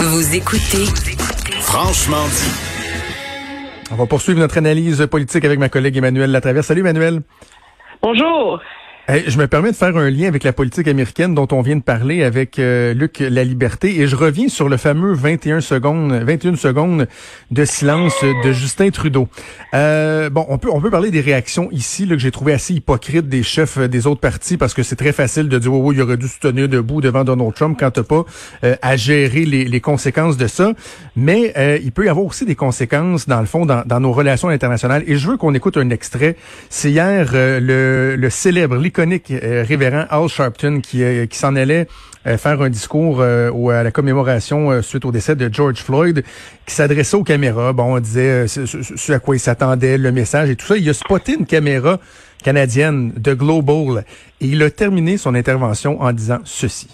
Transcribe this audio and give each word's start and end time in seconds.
Vous 0.00 0.36
écoutez 0.36 0.84
Franchement 1.60 2.24
dit. 2.28 3.88
On 3.90 3.96
va 3.96 4.06
poursuivre 4.06 4.38
notre 4.38 4.56
analyse 4.58 5.04
politique 5.10 5.44
avec 5.44 5.58
ma 5.58 5.68
collègue 5.68 5.96
Emmanuel 5.96 6.30
Latraverse. 6.30 6.68
Salut 6.68 6.82
Emmanuel. 6.82 7.22
Bonjour. 8.00 8.60
Je 9.08 9.38
me 9.38 9.46
permets 9.46 9.70
de 9.70 9.76
faire 9.76 9.96
un 9.96 10.10
lien 10.10 10.28
avec 10.28 10.44
la 10.44 10.52
politique 10.52 10.86
américaine 10.86 11.34
dont 11.34 11.48
on 11.52 11.62
vient 11.62 11.76
de 11.76 11.82
parler 11.82 12.22
avec 12.22 12.58
euh, 12.58 12.92
Luc 12.92 13.20
La 13.20 13.42
Liberté 13.42 14.00
et 14.00 14.06
je 14.06 14.14
reviens 14.14 14.48
sur 14.48 14.68
le 14.68 14.76
fameux 14.76 15.14
21 15.14 15.62
secondes 15.62 16.12
21 16.12 16.56
secondes 16.56 17.08
de 17.50 17.64
silence 17.64 18.22
de 18.44 18.52
Justin 18.52 18.90
Trudeau. 18.90 19.26
Euh, 19.72 20.28
bon, 20.28 20.44
on 20.50 20.58
peut 20.58 20.68
on 20.70 20.82
peut 20.82 20.90
parler 20.90 21.10
des 21.10 21.22
réactions 21.22 21.70
ici 21.72 22.04
là, 22.04 22.16
que 22.16 22.20
j'ai 22.20 22.30
trouvé 22.30 22.52
assez 22.52 22.74
hypocrites 22.74 23.30
des 23.30 23.42
chefs 23.42 23.78
des 23.78 24.06
autres 24.06 24.20
partis 24.20 24.58
parce 24.58 24.74
que 24.74 24.82
c'est 24.82 24.96
très 24.96 25.12
facile 25.12 25.48
de 25.48 25.58
dire 25.58 25.72
oh, 25.72 25.90
il 25.90 26.02
aurait 26.02 26.18
dû 26.18 26.28
se 26.28 26.38
tenir 26.38 26.68
debout 26.68 27.00
devant 27.00 27.24
Donald 27.24 27.54
Trump 27.54 27.78
quand 27.80 27.90
t'as 27.90 28.02
pas 28.02 28.26
euh, 28.62 28.76
à 28.82 28.96
gérer 28.96 29.46
les, 29.46 29.64
les, 29.64 29.80
conséquences 29.80 30.36
de 30.36 30.46
ça. 30.46 30.74
Mais 31.16 31.54
euh, 31.56 31.78
il 31.82 31.92
peut 31.92 32.04
y 32.04 32.10
avoir 32.10 32.26
aussi 32.26 32.44
des 32.44 32.56
conséquences 32.56 33.26
dans 33.26 33.40
le 33.40 33.46
fond 33.46 33.64
dans, 33.64 33.84
dans 33.86 34.00
nos 34.00 34.12
relations 34.12 34.50
internationales 34.50 35.02
et 35.06 35.16
je 35.16 35.30
veux 35.30 35.38
qu'on 35.38 35.54
écoute 35.54 35.78
un 35.78 35.88
extrait. 35.88 36.36
C'est 36.68 36.90
hier 36.90 37.30
le, 37.32 38.16
le 38.16 38.30
célèbre 38.30 38.76
iconique 38.98 39.30
euh, 39.30 39.64
révérend 39.66 40.06
Al 40.10 40.28
Sharpton 40.28 40.80
qui, 40.80 41.02
euh, 41.02 41.26
qui 41.26 41.38
s'en 41.38 41.54
allait 41.54 41.86
euh, 42.26 42.36
faire 42.36 42.60
un 42.60 42.68
discours 42.68 43.22
à 43.22 43.82
la 43.82 43.90
commémoration 43.90 44.82
suite 44.82 45.04
au 45.04 45.12
décès 45.12 45.36
de 45.36 45.52
George 45.52 45.78
Floyd, 45.78 46.24
qui 46.66 46.74
s'adressait 46.74 47.16
aux 47.16 47.22
caméras. 47.22 47.72
Bon, 47.72 47.96
on 47.96 48.00
disait 48.00 48.48
ce, 48.48 49.12
à 49.12 49.18
quoi 49.20 49.36
il 49.36 49.38
s'attendait, 49.38 49.96
le 49.98 50.10
message 50.10 50.50
et 50.50 50.56
tout 50.56 50.66
ça. 50.66 50.76
Il 50.76 50.88
a 50.88 50.94
spoté 50.94 51.34
une 51.38 51.46
caméra 51.46 51.98
canadienne 52.42 53.12
de 53.16 53.34
Global 53.34 54.04
et 54.40 54.46
il 54.46 54.62
a 54.62 54.70
terminé 54.70 55.16
son 55.16 55.34
intervention 55.34 56.00
en 56.00 56.12
disant 56.12 56.40
ceci. 56.44 56.88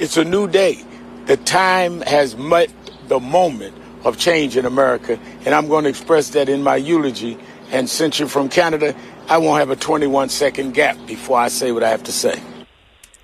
It's 0.00 0.16
a 0.16 0.24
new 0.24 0.48
day. 0.48 0.78
The 1.26 1.36
time 1.44 2.02
has 2.06 2.36
met 2.36 2.70
the 3.08 3.20
moment 3.20 3.74
of 4.04 4.16
change 4.16 4.56
in 4.56 4.66
America, 4.66 5.18
and 5.46 5.54
I'm 5.54 5.68
going 5.68 5.84
to 5.84 5.90
express 5.90 6.30
that 6.30 6.48
in 6.48 6.62
my 6.62 6.76
eulogy. 6.76 7.36
And 7.72 7.88
since 7.88 8.18
you're 8.18 8.28
from 8.28 8.48
Canada, 8.48 8.94
I 9.28 9.38
won't 9.38 9.58
have 9.58 9.70
a 9.70 9.76
21 9.76 10.28
second 10.28 10.74
gap 10.74 10.96
before 11.06 11.38
I 11.38 11.48
say 11.48 11.72
what 11.72 11.82
I 11.82 11.90
have 11.90 12.02
to 12.04 12.12
say. 12.12 12.34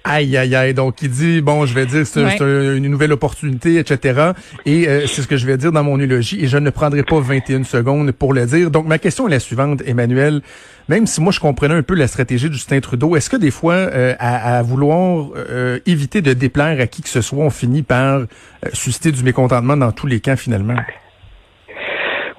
Aïe, 0.05 0.35
aïe, 0.37 0.55
aïe. 0.57 0.73
Donc, 0.73 1.03
il 1.03 1.11
dit, 1.11 1.43
bon, 1.43 1.67
je 1.67 1.75
vais 1.75 1.85
dire, 1.85 2.07
c'est 2.07 2.23
une 2.41 2.89
nouvelle 2.89 3.13
opportunité, 3.13 3.77
etc. 3.77 4.33
Et 4.65 4.89
euh, 4.89 5.07
c'est 5.07 5.21
ce 5.21 5.27
que 5.27 5.37
je 5.37 5.47
vais 5.47 5.59
dire 5.59 5.73
dans 5.73 5.85
mon 5.85 5.99
eulogie. 5.99 6.43
Et 6.43 6.49
je 6.49 6.57
ne 6.57 6.71
prendrai 6.71 7.03
pas 7.03 7.21
21 7.21 7.65
secondes 7.65 8.11
pour 8.13 8.33
le 8.33 8.47
dire. 8.47 8.71
Donc, 8.71 8.87
ma 8.87 8.99
question 8.99 9.29
est 9.29 9.31
la 9.31 9.41
suivante, 9.41 9.83
Emmanuel. 9.87 10.41
Même 10.89 11.07
si 11.07 11.21
moi, 11.21 11.33
je 11.33 11.41
comprenais 11.41 11.75
un 11.75 11.83
peu 11.83 11.95
la 11.95 12.09
stratégie 12.09 12.49
de 12.49 12.55
Justin 12.55 12.81
Trudeau, 12.81 13.15
est-ce 13.15 13.29
que 13.29 13.37
des 13.37 13.51
fois, 13.51 13.75
euh, 13.75 14.15
à, 14.19 14.63
vouloir 14.63 15.29
euh, 15.37 15.79
éviter 15.85 16.23
de 16.23 16.33
déplaire 16.33 16.81
à 16.81 16.87
qui 16.87 17.03
que 17.03 17.09
ce 17.11 17.21
soit, 17.21 17.45
on 17.45 17.51
finit 17.51 17.83
par 17.83 18.23
susciter 18.73 19.13
du 19.13 19.23
mécontentement 19.23 19.77
dans 19.77 19.93
tous 19.93 20.07
les 20.07 20.21
camps, 20.21 20.37
finalement? 20.37 20.77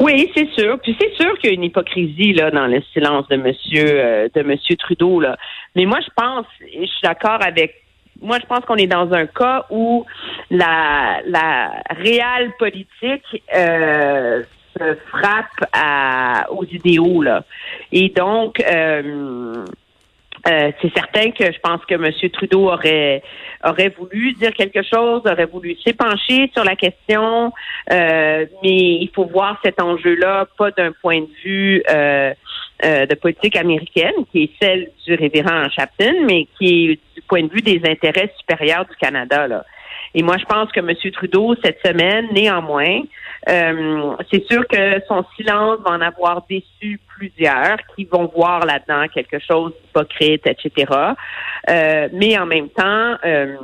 Oui, 0.02 0.32
c'est 0.36 0.50
sûr. 0.60 0.80
Puis 0.80 0.98
c'est 1.00 1.14
sûr 1.14 1.38
qu'il 1.38 1.52
y 1.52 1.54
a 1.54 1.56
une 1.56 1.64
hypocrisie 1.64 2.34
là 2.34 2.50
dans 2.50 2.66
le 2.66 2.82
silence 2.92 3.28
de 3.28 3.36
Monsieur 3.36 3.86
euh, 3.88 4.30
de 4.34 4.42
Monsieur 4.42 4.76
Trudeau 4.76 5.20
là. 5.20 5.38
Mais 5.76 5.86
moi, 5.86 6.00
je 6.02 6.10
pense, 6.16 6.48
je 6.60 6.86
suis 6.86 7.02
d'accord 7.04 7.40
avec. 7.46 7.76
Moi, 8.20 8.40
je 8.42 8.48
pense 8.48 8.66
qu'on 8.66 8.78
est 8.78 8.88
dans 8.88 9.14
un 9.14 9.28
cas 9.28 9.66
où 9.70 10.06
la 10.50 11.22
la 11.28 11.72
réelle 11.92 12.52
politique 12.58 13.44
euh, 13.56 14.42
se 14.76 14.96
frappe 15.12 15.70
à, 15.72 16.52
aux 16.52 16.66
idéaux 16.66 17.22
là. 17.22 17.44
Et 17.92 18.10
donc. 18.10 18.60
Euh, 18.60 19.66
euh, 20.48 20.72
c'est 20.82 20.94
certain 20.94 21.32
que 21.32 21.46
je 21.46 21.60
pense 21.60 21.86
que 21.86 21.96
M. 21.96 22.12
Trudeau 22.32 22.72
aurait 22.72 23.22
aurait 23.64 23.90
voulu 23.90 24.34
dire 24.34 24.54
quelque 24.54 24.82
chose, 24.82 25.22
aurait 25.26 25.46
voulu 25.46 25.78
s'épancher 25.86 26.50
sur 26.54 26.64
la 26.64 26.76
question, 26.76 27.52
euh, 27.92 28.46
mais 28.64 28.98
il 29.02 29.10
faut 29.14 29.26
voir 29.26 29.60
cet 29.64 29.80
enjeu-là 29.80 30.48
pas 30.58 30.72
d'un 30.72 30.92
point 31.02 31.22
de 31.22 31.30
vue 31.44 31.84
euh, 31.90 32.34
de 32.84 33.14
politique 33.16 33.56
américaine, 33.56 34.16
qui 34.32 34.44
est 34.44 34.52
celle 34.60 34.90
du 35.06 35.14
révérend 35.14 35.70
Chapton, 35.70 36.26
mais 36.26 36.48
qui 36.58 36.92
est 36.92 37.00
du 37.16 37.22
point 37.28 37.44
de 37.44 37.52
vue 37.52 37.62
des 37.62 37.80
intérêts 37.88 38.34
supérieurs 38.40 38.86
du 38.86 38.96
Canada. 38.96 39.48
Là. 39.48 39.64
Et 40.14 40.24
moi, 40.24 40.38
je 40.38 40.46
pense 40.46 40.72
que 40.72 40.80
M. 40.80 40.94
Trudeau, 41.14 41.56
cette 41.64 41.80
semaine, 41.86 42.28
néanmoins, 42.34 43.02
euh, 43.50 44.14
c'est 44.32 44.46
sûr 44.52 44.68
que 44.68 45.02
son 45.08 45.26
silence 45.36 45.80
va 45.86 45.92
en 45.92 46.02
avoir 46.02 46.46
déçu 46.50 47.00
plusieurs 47.18 47.78
qui 47.96 48.06
vont 48.06 48.32
voir 48.34 48.66
là-dedans 48.66 49.08
quelque 49.14 49.40
chose 49.40 49.74
d'hypocrite, 49.82 50.46
etc. 50.48 50.92
Euh, 51.70 52.10
mais 52.14 52.38
en 52.38 52.46
même 52.46 52.70
temps, 52.70 53.16
euh, 53.26 53.56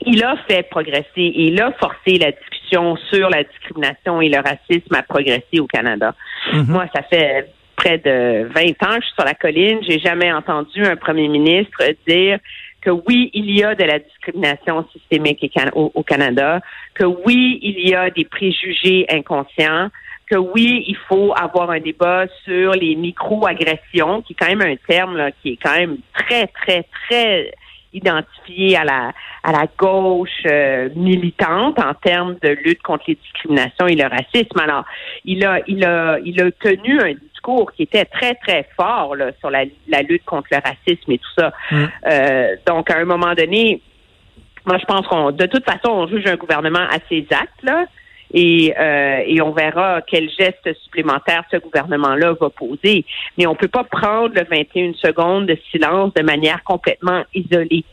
il 0.00 0.22
a 0.22 0.36
fait 0.48 0.68
progresser 0.68 1.06
et 1.16 1.46
il 1.46 1.60
a 1.60 1.72
forcé 1.72 2.18
la 2.18 2.32
discussion 2.32 2.96
sur 3.12 3.30
la 3.30 3.44
discrimination 3.44 4.20
et 4.20 4.28
le 4.28 4.38
racisme 4.38 4.94
à 4.94 5.02
progresser 5.02 5.60
au 5.60 5.66
Canada. 5.66 6.14
Mm-hmm. 6.52 6.70
Moi, 6.70 6.86
ça 6.94 7.02
fait 7.02 7.52
près 7.76 7.98
de 7.98 8.48
20 8.54 8.60
ans 8.86 8.96
que 8.96 9.02
je 9.02 9.06
suis 9.06 9.14
sur 9.14 9.24
la 9.24 9.34
colline. 9.34 9.78
J'ai 9.88 9.98
jamais 9.98 10.32
entendu 10.32 10.84
un 10.84 10.96
premier 10.96 11.28
ministre 11.28 11.82
dire 12.06 12.38
que 12.84 12.90
oui, 12.90 13.30
il 13.32 13.50
y 13.50 13.64
a 13.64 13.74
de 13.74 13.84
la 13.84 13.98
discrimination 13.98 14.86
systémique 14.92 15.44
au, 15.74 16.02
Canada, 16.02 16.60
que 16.94 17.04
oui, 17.04 17.58
il 17.62 17.88
y 17.88 17.94
a 17.94 18.10
des 18.10 18.24
préjugés 18.24 19.06
inconscients, 19.10 19.88
que 20.30 20.36
oui, 20.36 20.84
il 20.86 20.96
faut 21.08 21.32
avoir 21.34 21.70
un 21.70 21.80
débat 21.80 22.26
sur 22.44 22.72
les 22.72 22.94
micro-agressions, 22.94 24.22
qui 24.22 24.34
est 24.34 24.36
quand 24.38 24.54
même 24.54 24.62
un 24.62 24.76
terme 24.86 25.30
qui 25.40 25.52
est 25.52 25.58
quand 25.62 25.76
même 25.76 25.96
très, 26.12 26.46
très, 26.48 26.86
très 27.08 27.52
identifié 27.94 28.76
à 28.76 28.84
la 28.84 29.12
à 29.42 29.52
la 29.52 29.66
gauche 29.78 30.28
euh, 30.46 30.88
militante 30.94 31.78
en 31.78 31.94
termes 31.94 32.36
de 32.42 32.50
lutte 32.50 32.82
contre 32.82 33.04
les 33.08 33.14
discriminations 33.14 33.86
et 33.86 33.94
le 33.94 34.04
racisme. 34.04 34.58
Alors, 34.60 34.84
il 35.24 35.44
a 35.44 35.60
il 35.66 35.84
a 35.84 36.18
il 36.22 36.40
a 36.42 36.50
tenu 36.50 37.00
un 37.00 37.14
qui 37.76 37.82
était 37.82 38.04
très, 38.04 38.34
très 38.34 38.68
fort 38.76 39.14
sur 39.40 39.50
la, 39.50 39.64
lutte 40.02 40.24
contre 40.24 40.48
le 40.50 40.58
racisme 40.58 41.12
et 41.12 41.18
tout 41.18 41.32
ça. 41.36 41.52
Mm. 41.70 41.84
Euh, 42.10 42.56
donc, 42.66 42.90
à 42.90 42.98
un 42.98 43.04
moment 43.04 43.34
donné, 43.34 43.80
moi, 44.66 44.78
je 44.78 44.84
pense 44.86 45.06
qu'on, 45.06 45.30
de 45.30 45.46
toute 45.46 45.64
façon, 45.64 45.90
on 45.90 46.06
juge 46.06 46.26
un 46.26 46.36
gouvernement 46.36 46.86
à 46.90 46.98
ses 47.08 47.26
actes, 47.30 47.62
là. 47.62 47.84
Et, 48.36 48.74
euh, 48.76 49.22
et 49.26 49.40
on 49.40 49.52
verra 49.52 50.02
quel 50.02 50.28
geste 50.28 50.74
supplémentaire 50.82 51.44
ce 51.52 51.56
gouvernement-là 51.56 52.34
va 52.40 52.50
poser. 52.50 53.04
Mais 53.38 53.46
on 53.46 53.54
peut 53.54 53.68
pas 53.68 53.84
prendre 53.84 54.34
le 54.34 54.44
21 54.44 54.94
secondes 54.94 55.46
de 55.46 55.56
silence 55.70 56.12
de 56.14 56.22
manière 56.22 56.62
complètement 56.64 57.22
isolée. 57.32 57.84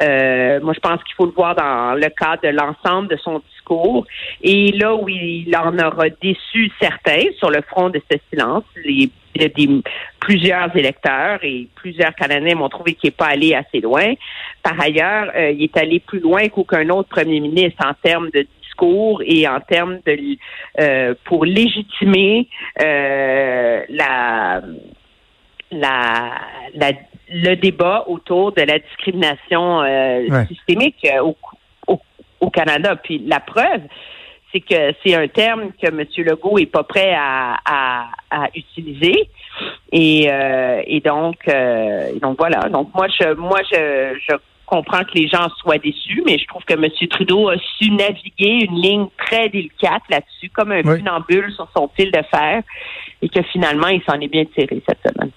Euh, 0.00 0.58
moi, 0.60 0.72
je 0.74 0.80
pense 0.80 1.02
qu'il 1.04 1.14
faut 1.14 1.26
le 1.26 1.32
voir 1.32 1.54
dans 1.54 1.94
le 1.94 2.08
cadre 2.08 2.42
de 2.42 2.48
l'ensemble 2.48 3.08
de 3.08 3.16
son 3.16 3.42
discours. 3.50 4.06
Et 4.42 4.72
là 4.72 4.94
où 4.94 5.08
il 5.08 5.54
en 5.54 5.78
aura 5.78 6.08
déçu 6.22 6.72
certains 6.80 7.24
sur 7.38 7.50
le 7.50 7.60
front 7.60 7.90
de 7.90 8.00
ce 8.10 8.16
silence, 8.30 8.64
les 8.84 9.10
a 9.38 9.48
des, 9.48 9.68
plusieurs 10.18 10.74
électeurs 10.76 11.38
et 11.42 11.68
plusieurs 11.74 12.14
Canadiens 12.14 12.56
m'ont 12.56 12.68
trouvé 12.68 12.94
qu'il 12.94 13.08
n'est 13.08 13.16
pas 13.16 13.26
allé 13.26 13.54
assez 13.54 13.80
loin. 13.80 14.14
Par 14.62 14.78
ailleurs, 14.80 15.30
euh, 15.36 15.50
il 15.50 15.64
est 15.64 15.76
allé 15.76 16.00
plus 16.00 16.20
loin 16.20 16.48
qu'aucun 16.48 16.88
autre 16.90 17.08
premier 17.08 17.40
ministre 17.40 17.84
en 17.86 17.94
termes 18.02 18.30
de 18.30 18.46
et 19.24 19.48
en 19.48 19.60
termes 19.60 19.98
de 20.06 20.36
euh, 20.80 21.14
pour 21.24 21.44
légitimer 21.44 22.48
euh, 22.82 23.82
la, 23.88 24.62
la, 25.70 26.92
le 27.30 27.54
débat 27.56 28.04
autour 28.06 28.52
de 28.52 28.62
la 28.62 28.78
discrimination 28.78 29.82
euh, 29.82 30.44
systémique 30.46 31.06
au, 31.22 31.36
au, 32.40 32.50
Canada. 32.50 32.96
Puis 32.96 33.22
la 33.26 33.40
preuve, 33.40 33.82
c'est 34.52 34.60
que 34.60 34.92
c'est 35.04 35.14
un 35.14 35.28
terme 35.28 35.70
que 35.80 35.86
M. 35.86 36.04
Legault 36.18 36.58
est 36.58 36.66
pas 36.66 36.82
prêt 36.82 37.14
à, 37.16 37.56
à, 37.64 38.48
utiliser. 38.54 39.28
Et, 39.92 40.24
et 40.24 41.00
donc, 41.00 41.36
donc 42.20 42.38
voilà. 42.38 42.68
Donc 42.68 42.92
moi, 42.94 43.06
je 43.08 43.34
moi 43.34 43.60
je, 43.70 44.18
je 44.28 44.34
comprends 44.70 45.02
que 45.02 45.14
les 45.14 45.28
gens 45.28 45.48
soient 45.58 45.78
déçus, 45.78 46.22
mais 46.24 46.38
je 46.38 46.46
trouve 46.46 46.64
que 46.64 46.74
M. 46.74 46.86
Trudeau 47.10 47.48
a 47.48 47.56
su 47.76 47.90
naviguer 47.90 48.66
une 48.66 48.80
ligne 48.80 49.06
très 49.18 49.48
délicate 49.48 50.02
là-dessus, 50.08 50.48
comme 50.50 50.70
un 50.70 50.82
funambule 50.82 51.52
sur 51.52 51.68
son 51.76 51.90
fil 51.96 52.12
de 52.12 52.22
fer, 52.30 52.62
et 53.20 53.28
que 53.28 53.42
finalement, 53.42 53.88
il 53.88 54.02
s'en 54.04 54.18
est 54.20 54.28
bien 54.28 54.44
tiré 54.44 54.80
cette 54.88 55.00
semaine. 55.02 55.32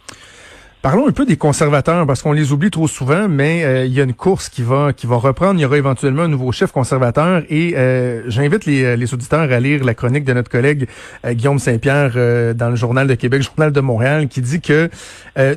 Parlons 0.83 1.07
un 1.07 1.13
peu 1.13 1.25
des 1.25 1.37
conservateurs 1.37 2.05
parce 2.05 2.21
qu'on 2.21 2.33
les 2.33 2.51
oublie 2.51 2.69
trop 2.69 2.89
souvent, 2.89 3.29
mais 3.29 3.63
euh, 3.63 3.85
il 3.85 3.93
y 3.93 4.01
a 4.01 4.03
une 4.03 4.13
course 4.13 4.49
qui 4.49 4.63
va 4.63 4.91
qui 4.91 5.07
va 5.07 5.15
reprendre. 5.15 5.57
Il 5.57 5.63
y 5.63 5.65
aura 5.65 5.77
éventuellement 5.77 6.23
un 6.23 6.27
nouveau 6.27 6.51
chef 6.51 6.73
conservateur 6.73 7.41
et 7.47 7.75
euh, 7.77 8.23
j'invite 8.27 8.65
les, 8.65 8.83
euh, 8.83 8.95
les, 8.97 9.13
auditeurs 9.13 9.49
à 9.49 9.59
lire 9.61 9.85
la 9.85 9.93
chronique 9.93 10.25
de 10.25 10.33
notre 10.33 10.49
collègue 10.49 10.89
Guillaume 11.25 11.57
Saint-Pierre 11.57 12.11
dans 12.53 12.69
le 12.69 12.75
Journal 12.75 13.07
de 13.07 13.15
Québec, 13.15 13.43
Journal 13.43 13.71
de 13.71 13.79
Montréal, 13.79 14.27
qui 14.27 14.41
dit 14.41 14.59
que 14.59 14.89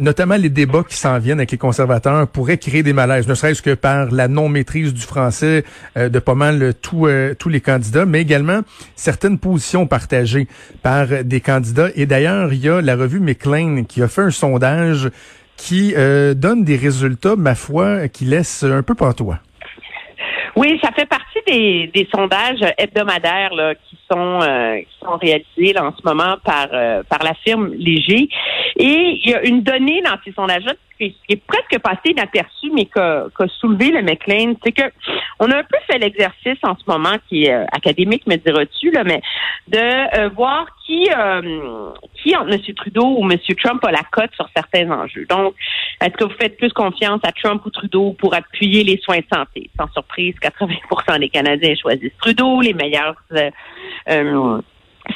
notamment 0.01 0.37
les 0.37 0.49
débats 0.49 0.85
qui 0.89 0.97
s'en 0.97 1.19
viennent 1.19 1.41
avec 1.41 1.51
les 1.51 1.59
conservateurs 1.59 2.29
pourraient 2.29 2.59
créer 2.59 2.85
des 2.85 2.93
malaises, 2.93 3.27
ne 3.27 3.35
serait-ce 3.35 3.63
que 3.63 3.75
par 3.75 4.13
la 4.13 4.29
non 4.29 4.49
maîtrise 4.49 4.95
du 4.95 5.03
français 5.03 5.65
de 5.97 6.19
pas 6.21 6.35
mal 6.37 6.73
tous 6.81 7.09
tous 7.39 7.49
les 7.49 7.61
candidats, 7.61 8.07
mais 8.07 8.21
également 8.21 8.61
certaines 8.95 9.39
positions 9.39 9.89
partagées 9.89 10.47
par 10.83 11.09
des 11.25 11.41
candidats. 11.41 11.89
Et 11.97 12.07
d'ailleurs, 12.07 12.53
il 12.53 12.61
y 12.61 12.69
a 12.69 12.81
la 12.81 12.95
revue 12.95 13.19
McLean 13.19 13.85
qui 13.85 14.03
a 14.03 14.09
fait 14.09 14.23
un 14.23 14.31
sondage 14.31 15.11
qui 15.57 15.95
euh, 15.97 16.35
donne 16.35 16.65
des 16.65 16.77
résultats, 16.77 17.37
ma 17.37 17.55
foi, 17.55 18.09
qui 18.09 18.25
laissent 18.25 18.65
un 18.65 18.83
peu 18.83 18.95
toi. 19.15 19.39
Oui, 20.57 20.81
ça 20.83 20.91
fait 20.93 21.07
partie 21.07 21.39
des, 21.47 21.91
des 21.95 22.09
sondages 22.15 22.61
hebdomadaires 22.79 23.55
là, 23.55 23.75
qui 23.75 23.99
sont 24.11 24.41
euh, 24.41 24.79
qui 24.79 24.99
sont 25.05 25.17
réalisés 25.19 25.79
en 25.79 25.95
ce 25.95 26.03
moment 26.03 26.37
par 26.43 26.69
euh, 26.73 27.03
par 27.03 27.23
la 27.23 27.35
firme 27.35 27.75
Léger. 27.75 28.29
Et 28.79 29.21
il 29.23 29.31
y 29.31 29.35
a 29.35 29.45
une 29.45 29.63
donnée 29.63 30.01
dans 30.03 30.17
ces 30.25 30.33
sondages-là 30.33 30.73
qui, 30.99 31.15
est 31.29 31.43
presque 31.47 31.79
passée 31.83 32.11
inaperçue, 32.13 32.71
mais 32.75 32.87
qu'a 32.87 33.29
soulevé 33.61 33.91
le 33.91 34.03
McLean, 34.03 34.55
c'est 34.65 34.73
que 34.73 34.91
on 35.39 35.51
a 35.51 35.59
un 35.59 35.65
peu 35.65 35.79
fait 35.87 35.99
l'exercice 35.99 36.59
en 36.63 36.77
ce 36.77 36.83
moment, 36.87 37.17
qui 37.29 37.45
est 37.45 37.67
académique, 37.73 38.27
me 38.27 38.37
diras-tu, 38.37 38.91
là, 38.91 39.05
mais 39.05 39.21
de 39.69 40.29
voir 40.35 40.67
qui, 40.87 41.09
euh, 41.17 41.91
qui 42.23 42.37
entre 42.37 42.53
M. 42.53 42.75
Trudeau 42.75 43.17
ou 43.19 43.31
M. 43.31 43.39
Trump 43.63 43.85
a 43.85 43.91
la 43.91 44.03
cote 44.11 44.31
sur 44.35 44.49
certains 44.55 44.91
enjeux. 44.91 45.27
Donc, 45.29 45.55
est-ce 46.01 46.13
que 46.13 46.25
vous 46.25 46.35
faites 46.41 46.57
plus 46.57 46.73
confiance 46.73 47.21
à 47.25 47.33
Trump 47.33 47.65
ou 47.67 47.71
Trudeau 47.71 48.15
pour 48.19 48.35
appuyer 48.35 48.85
les 48.85 48.99
soins 48.99 49.19
de 49.19 49.27
santé? 49.33 49.71
Sans 49.79 49.91
surprise, 49.93 50.35
80% 50.41 51.19
des 51.19 51.29
Canadiens 51.29 51.75
choisissent 51.75 52.17
Trudeau, 52.21 52.61
les 52.61 52.75
meilleurs 52.75 53.17
euh, 53.33 53.51
euh, 54.09 54.61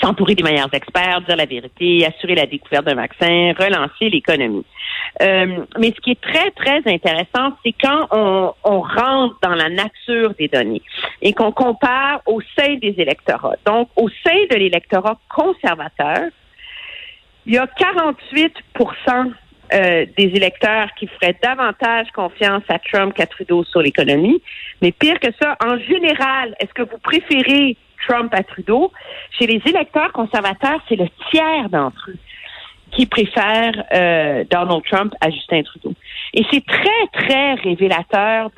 s'entourer 0.01 0.35
des 0.35 0.43
meilleurs 0.43 0.73
experts, 0.73 1.23
dire 1.23 1.37
la 1.37 1.47
vérité, 1.47 2.07
assurer 2.07 2.35
la 2.35 2.47
découverte 2.47 2.85
d'un 2.85 2.95
vaccin, 2.95 3.53
relancer 3.59 4.09
l'économie. 4.09 4.65
Euh, 5.23 5.65
mais 5.79 5.93
ce 5.95 6.01
qui 6.01 6.13
est 6.13 6.21
très, 6.21 6.51
très 6.53 6.79
intéressant, 6.87 7.57
c'est 7.65 7.75
quand 7.83 8.07
on, 8.11 8.53
on, 8.65 8.81
rentre 8.81 9.37
dans 9.43 9.55
la 9.55 9.69
nature 9.69 10.35
des 10.39 10.49
données 10.49 10.83
et 11.21 11.33
qu'on 11.33 11.53
compare 11.53 12.23
au 12.27 12.41
sein 12.57 12.77
des 12.77 12.95
électorats. 12.99 13.57
Donc, 13.67 13.89
au 13.97 14.09
sein 14.09 14.47
de 14.51 14.57
l'électorat 14.57 15.19
conservateur, 15.29 16.29
il 17.47 17.55
y 17.55 17.59
a 17.59 17.67
48% 17.67 19.33
euh, 19.73 20.05
des 20.17 20.25
électeurs 20.25 20.89
qui 20.99 21.07
feraient 21.07 21.37
davantage 21.43 22.09
confiance 22.13 22.63
à 22.69 22.79
Trump 22.79 23.15
qu'à 23.15 23.27
Trudeau 23.27 23.65
sur 23.65 23.81
l'économie. 23.81 24.43
Mais 24.83 24.91
pire 24.91 25.21
que 25.21 25.29
ça, 25.41 25.57
en 25.65 25.79
général, 25.79 26.57
est-ce 26.59 26.75
que 26.75 26.83
vous 26.83 26.99
préférez 26.99 27.77
Trump 28.07 28.33
à 28.35 28.43
Trudeau. 28.43 28.93
Chez 29.39 29.47
les 29.47 29.61
électeurs 29.67 30.13
conservateurs, 30.13 30.81
c'est 30.89 30.97
le 30.97 31.09
tiers 31.31 31.69
d'entre 31.69 32.11
eux 32.11 32.19
qui 32.93 33.07
préfèrent 33.07 33.85
euh, 33.93 34.45
Donald 34.51 34.83
Trump 34.91 35.15
à 35.21 35.31
Justin 35.31 35.63
Trudeau. 35.63 35.95
Et 36.35 36.45
c'est 36.51 36.65
très, 36.65 37.07
très 37.13 37.55
révélateur 37.55 38.51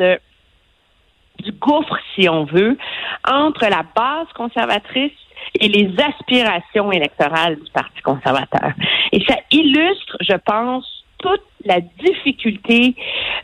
du 1.38 1.52
gouffre, 1.52 1.98
si 2.14 2.28
on 2.28 2.44
veut, 2.44 2.78
entre 3.28 3.66
la 3.68 3.84
base 3.94 4.28
conservatrice 4.34 5.12
et 5.60 5.68
les 5.68 5.94
aspirations 6.00 6.92
électorales 6.92 7.56
du 7.56 7.70
Parti 7.72 8.00
conservateur. 8.02 8.72
Et 9.12 9.22
ça 9.26 9.36
illustre, 9.50 10.16
je 10.20 10.36
pense, 10.36 11.04
toute 11.18 11.42
la 11.64 11.80
difficulté 11.80 12.96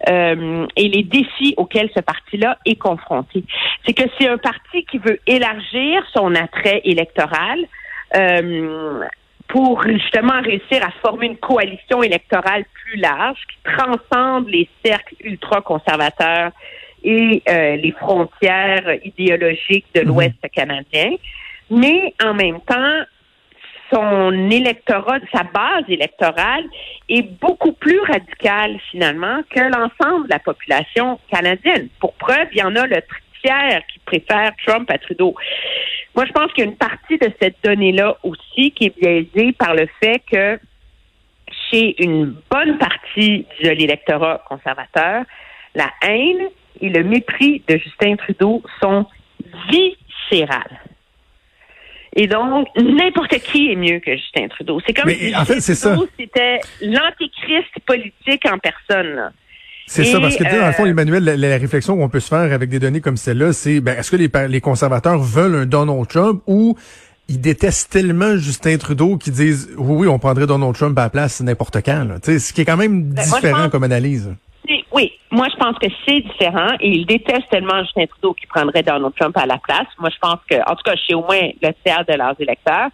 euh, 0.08 0.66
et 0.76 0.88
les 0.88 1.02
défis 1.02 1.55
auxquels 1.56 1.90
ce 1.94 2.00
parti-là 2.00 2.58
est 2.64 2.76
confronté. 2.76 3.44
C'est 3.87 3.93
que 3.93 4.08
c'est 4.19 4.28
un 4.28 4.38
parti 4.38 4.84
qui 4.84 4.99
veut 4.99 5.19
élargir 5.26 6.02
son 6.12 6.34
attrait 6.34 6.81
électoral. 6.84 7.58
Euh, 8.16 9.05
pour 9.49 9.82
justement 9.82 10.40
réussir 10.43 10.84
à 10.84 10.90
former 11.02 11.26
une 11.26 11.38
coalition 11.38 12.02
électorale 12.02 12.64
plus 12.75 13.00
large 13.00 13.38
qui 13.50 13.72
transcende 13.72 14.46
les 14.49 14.69
cercles 14.84 15.14
ultra-conservateurs 15.20 16.52
et 17.02 17.43
euh, 17.49 17.76
les 17.76 17.93
frontières 17.93 18.99
idéologiques 19.04 19.87
de 19.94 20.02
mhm. 20.02 20.08
l'Ouest 20.08 20.50
canadien. 20.52 21.12
Mais 21.70 22.14
en 22.22 22.34
même 22.34 22.61
temps, 22.61 23.04
son 23.93 24.50
électorat, 24.50 25.19
sa 25.32 25.44
base 25.44 25.85
électorale 25.88 26.64
est 27.08 27.23
beaucoup 27.23 27.73
plus 27.73 28.00
radicale 28.00 28.79
finalement 28.90 29.40
que 29.50 29.61
l'ensemble 29.61 30.26
de 30.26 30.31
la 30.31 30.38
population 30.38 31.19
canadienne. 31.32 31.88
Pour 32.00 32.14
preuve, 32.14 32.49
il 32.52 32.58
y 32.58 32.62
en 32.62 32.76
a 32.76 32.87
le 32.87 33.02
tiers 33.43 33.82
qui 33.93 33.99
préfère 34.00 34.52
Trump 34.67 34.90
à 34.90 34.99
Trudeau. 34.99 35.35
Moi, 36.14 36.25
je 36.26 36.32
pense 36.32 36.52
qu'il 36.52 36.64
y 36.64 36.67
a 36.67 36.70
une 36.70 36.76
partie 36.76 37.19
de 37.19 37.31
cette 37.40 37.56
donnée-là 37.62 38.17
aussi 38.23 38.73
qui 38.73 38.87
est 38.87 39.00
biaisée 39.00 39.52
par 39.52 39.75
le 39.75 39.88
fait 40.00 40.23
que 40.31 40.58
chez 41.70 42.02
une 42.02 42.35
bonne 42.50 42.79
partie 42.79 43.46
de 43.62 43.70
l'électorat 43.70 44.43
conservateur, 44.49 45.25
la 45.75 45.90
haine 46.02 46.49
et 46.81 46.88
le 46.88 47.05
mépris 47.05 47.62
de 47.69 47.76
Justin 47.76 48.17
Trudeau 48.17 48.62
sont 48.81 49.06
viscérales. 49.70 50.88
Et 52.20 52.26
donc, 52.26 52.66
n'importe 52.76 53.38
qui 53.38 53.70
est 53.70 53.76
mieux 53.76 54.00
que 54.00 54.16
Justin 54.16 54.48
Trudeau. 54.48 54.80
C'est 54.84 54.92
comme 54.92 55.08
si 55.08 55.34
en 55.36 55.44
fait, 55.44 55.60
c'était 55.60 56.58
l'antichrist 56.82 57.70
politique 57.86 58.44
en 58.44 58.58
personne. 58.58 59.30
C'est 59.86 60.04
ça, 60.04 60.20
parce 60.20 60.36
que 60.36 60.42
dans 60.42 60.66
le 60.66 60.72
fond, 60.72 60.84
euh, 60.84 60.90
Emmanuel, 60.90 61.22
la, 61.22 61.56
réflexion 61.56 61.96
qu'on 61.96 62.08
peut 62.08 62.18
se 62.18 62.28
faire 62.28 62.52
avec 62.52 62.70
des 62.70 62.80
données 62.80 63.00
comme 63.00 63.16
celle-là, 63.16 63.52
c'est 63.52 63.80
ben, 63.80 63.96
est-ce 63.96 64.10
que 64.10 64.16
les, 64.16 64.28
les 64.48 64.60
conservateurs 64.60 65.20
veulent 65.20 65.54
un 65.54 65.66
Donald 65.66 66.08
Trump 66.08 66.42
ou 66.48 66.76
ils 67.28 67.40
détestent 67.40 67.92
tellement 67.92 68.36
Justin 68.36 68.78
Trudeau 68.78 69.16
qu'ils 69.16 69.34
disent 69.34 69.70
oui, 69.78 69.98
oui, 70.00 70.08
on 70.08 70.18
prendrait 70.18 70.48
Donald 70.48 70.74
Trump 70.74 70.98
à 70.98 71.02
la 71.02 71.10
place 71.10 71.40
n'importe 71.40 71.84
quand. 71.84 72.04
Là. 72.04 72.16
ce 72.20 72.52
qui 72.52 72.62
est 72.62 72.64
quand 72.64 72.76
même 72.76 73.04
ben, 73.04 73.22
différent 73.22 73.70
comme 73.70 73.84
analyse. 73.84 74.34
Oui, 74.90 75.12
moi 75.31 75.46
je 75.52 75.56
pense 75.56 75.79
que 75.79 75.87
c'est 76.06 76.20
différent 76.20 76.75
et 76.81 76.88
ils 76.88 77.06
détestent 77.06 77.50
tellement 77.50 77.82
Justin 77.82 78.06
Trudeau 78.06 78.32
qui 78.32 78.46
prendrait 78.46 78.82
Donald 78.82 79.14
Trump 79.19 79.37
à 79.37 79.46
la 79.46 79.58
place. 79.58 79.87
Moi 79.99 80.11
je 80.11 80.19
pense 80.19 80.38
que, 80.49 80.56
en 80.56 80.75
tout 80.75 80.82
cas, 80.85 80.96
suis 80.96 81.14
au 81.14 81.23
moins 81.23 81.50
le 81.62 81.70
tiers 81.85 82.05
de 82.06 82.14
leurs 82.14 82.40
électeurs. 82.40 82.88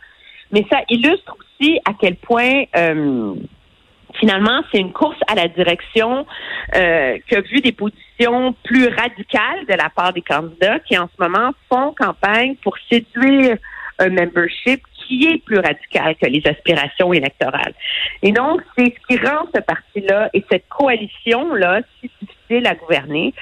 Mais 0.50 0.67
ça 0.70 0.81
illustre 0.88 1.37
aussi 1.38 1.79
à 1.85 1.93
quel 1.99 2.17
point 2.17 2.64
euh, 2.76 3.35
finalement 4.19 4.62
c'est 4.70 4.81
une 4.81 4.93
course 4.93 5.19
à 5.29 5.35
la 5.35 5.49
direction 5.49 6.26
euh, 6.75 7.19
qui 7.29 7.35
a 7.37 7.41
vu 7.41 7.61
des 7.61 7.73
positions 7.73 8.55
plus 8.64 8.88
radicales 8.88 9.67
de 9.69 9.75
la 9.75 9.91
part 9.94 10.12
des 10.12 10.23
candidats 10.23 10.81
qui 10.81 10.99
en 10.99 11.08
ce 11.08 11.23
moment 11.23 11.52
font 11.69 11.94
campagne 11.99 12.56
pour 12.56 12.76
séduire 12.91 13.56
un 13.98 14.08
membership 14.10 14.82
qui 15.06 15.27
est 15.27 15.39
plus 15.44 15.58
radical 15.58 16.15
que 16.17 16.27
les 16.27 16.43
aspirations 16.46 17.13
électorales. 17.13 17.75
Et 18.23 18.32
donc, 18.32 18.63
c'est 18.77 18.94
ce 18.94 19.06
qui 19.08 19.25
rend 19.25 19.46
ce 19.55 19.61
parti-là 19.61 20.31
et 20.34 20.44
cette 20.51 20.69
coalition-là 20.69 21.81
si 22.01 22.11
difficile 22.20 22.67
à 22.67 22.75
gouverner, 22.75 23.34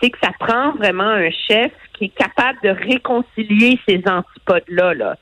c'est 0.00 0.10
que 0.10 0.18
ça 0.22 0.30
prend 0.38 0.72
vraiment 0.72 1.04
un 1.04 1.30
chef 1.30 1.72
qui 1.94 2.06
est 2.06 2.16
capable 2.16 2.58
de 2.62 2.70
réconcilier 2.70 3.78
ces 3.88 4.02
antipodes-là, 4.06 4.94
là, 4.94 5.16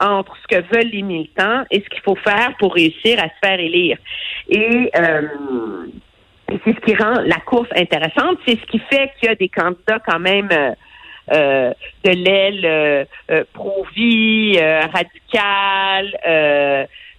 entre 0.00 0.36
ce 0.42 0.56
que 0.56 0.62
veulent 0.74 0.90
les 0.90 1.02
militants 1.02 1.64
et 1.70 1.80
ce 1.80 1.88
qu'il 1.88 2.02
faut 2.02 2.16
faire 2.16 2.54
pour 2.58 2.74
réussir 2.74 3.18
à 3.18 3.28
se 3.28 3.34
faire 3.40 3.60
élire. 3.60 3.98
Et 4.48 4.90
euh, 4.96 5.22
c'est 6.48 6.74
ce 6.74 6.80
qui 6.80 6.94
rend 6.94 7.20
la 7.24 7.38
course 7.40 7.68
intéressante. 7.76 8.38
C'est 8.46 8.58
ce 8.58 8.66
qui 8.66 8.78
fait 8.78 9.12
qu'il 9.18 9.28
y 9.28 9.32
a 9.32 9.34
des 9.34 9.48
candidats 9.48 10.00
quand 10.06 10.18
même 10.18 10.48
euh, 10.52 10.72
de 11.30 12.10
l'aile 12.10 12.64
euh, 12.64 13.04
euh, 13.30 13.44
pro-vie, 13.52 14.58
radicale, 14.60 16.16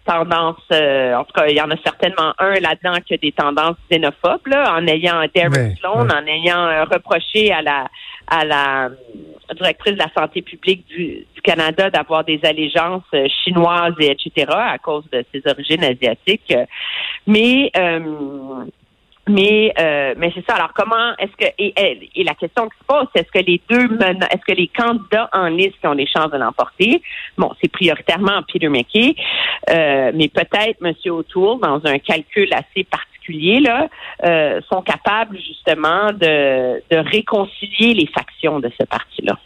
tendance, 0.05 0.57
en 0.71 1.23
tout 1.23 1.33
cas, 1.33 1.47
il 1.47 1.55
y 1.55 1.61
en 1.61 1.69
a 1.69 1.77
certainement 1.83 2.33
un 2.39 2.53
là-dedans 2.59 2.97
qui 3.05 3.13
a 3.13 3.17
des 3.17 3.31
tendances 3.31 3.77
xénophobes, 3.91 4.47
là, 4.47 4.75
en 4.75 4.87
ayant 4.87 5.21
Derek 5.33 5.77
Sloan, 5.79 6.07
en 6.09 6.25
ayant 6.25 6.85
reproché 6.85 7.51
à 7.51 7.61
la 7.61 7.87
à 8.31 8.45
la 8.45 8.89
directrice 9.55 9.93
de 9.93 9.99
la 9.99 10.11
santé 10.15 10.43
publique 10.43 10.85
du, 10.85 11.25
du 11.33 11.41
Canada 11.41 11.89
d'avoir 11.89 12.23
des 12.23 12.39
allégeances 12.43 13.01
chinoises 13.43 13.95
et 13.99 14.11
etc. 14.11 14.45
à 14.51 14.77
cause 14.77 15.03
de 15.11 15.25
ses 15.33 15.41
origines 15.49 15.83
asiatiques. 15.83 16.53
Mais 17.25 17.71
mais 19.29 19.73
euh, 19.79 20.15
mais 20.17 20.31
c'est 20.35 20.45
ça. 20.45 20.55
Alors 20.55 20.73
comment 20.73 21.15
est-ce 21.17 21.31
que 21.37 21.51
et, 21.57 22.09
et, 22.15 22.23
la 22.23 22.33
question 22.33 22.67
qui 22.67 22.77
se 22.79 22.83
pose, 22.85 23.07
c'est 23.13 23.21
est-ce 23.21 23.31
que 23.31 23.45
les 23.45 23.61
deux 23.69 23.97
est-ce 24.31 24.45
que 24.45 24.57
les 24.57 24.67
candidats 24.67 25.29
en 25.31 25.47
liste 25.47 25.77
ont 25.85 25.95
des 25.95 26.07
chances 26.07 26.31
de 26.31 26.37
l'emporter, 26.37 27.01
bon, 27.37 27.51
c'est 27.61 27.71
prioritairement 27.71 28.41
Peter 28.51 28.69
McKay, 28.69 29.15
euh, 29.69 30.11
mais 30.13 30.27
peut-être 30.27 30.83
M. 30.83 30.93
O'Toole 31.11 31.59
dans 31.61 31.81
un 31.85 31.99
calcul 31.99 32.51
assez 32.53 32.83
particulier 32.83 33.59
là, 33.59 33.87
euh, 34.25 34.61
sont 34.71 34.81
capables 34.81 35.37
justement 35.37 36.11
de, 36.11 36.81
de 36.89 36.97
réconcilier 36.97 37.93
les 37.93 38.07
factions 38.07 38.59
de 38.59 38.71
ce 38.79 38.85
parti-là. 38.85 39.37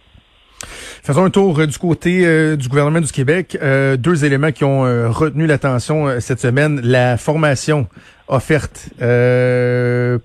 Faisons 1.06 1.26
un 1.26 1.30
tour 1.30 1.60
euh, 1.60 1.68
du 1.68 1.78
côté 1.78 2.26
euh, 2.26 2.56
du 2.56 2.70
gouvernement 2.70 3.02
du 3.02 3.12
Québec. 3.12 3.58
Euh, 3.62 3.98
deux 3.98 4.24
éléments 4.24 4.54
qui 4.54 4.64
ont 4.64 4.84
retenu 5.12 5.48
l'attention 5.48 6.22
cette 6.22 6.40
semaine. 6.40 6.80
La 6.82 7.18
formation 7.18 7.88
offerte 8.30 8.88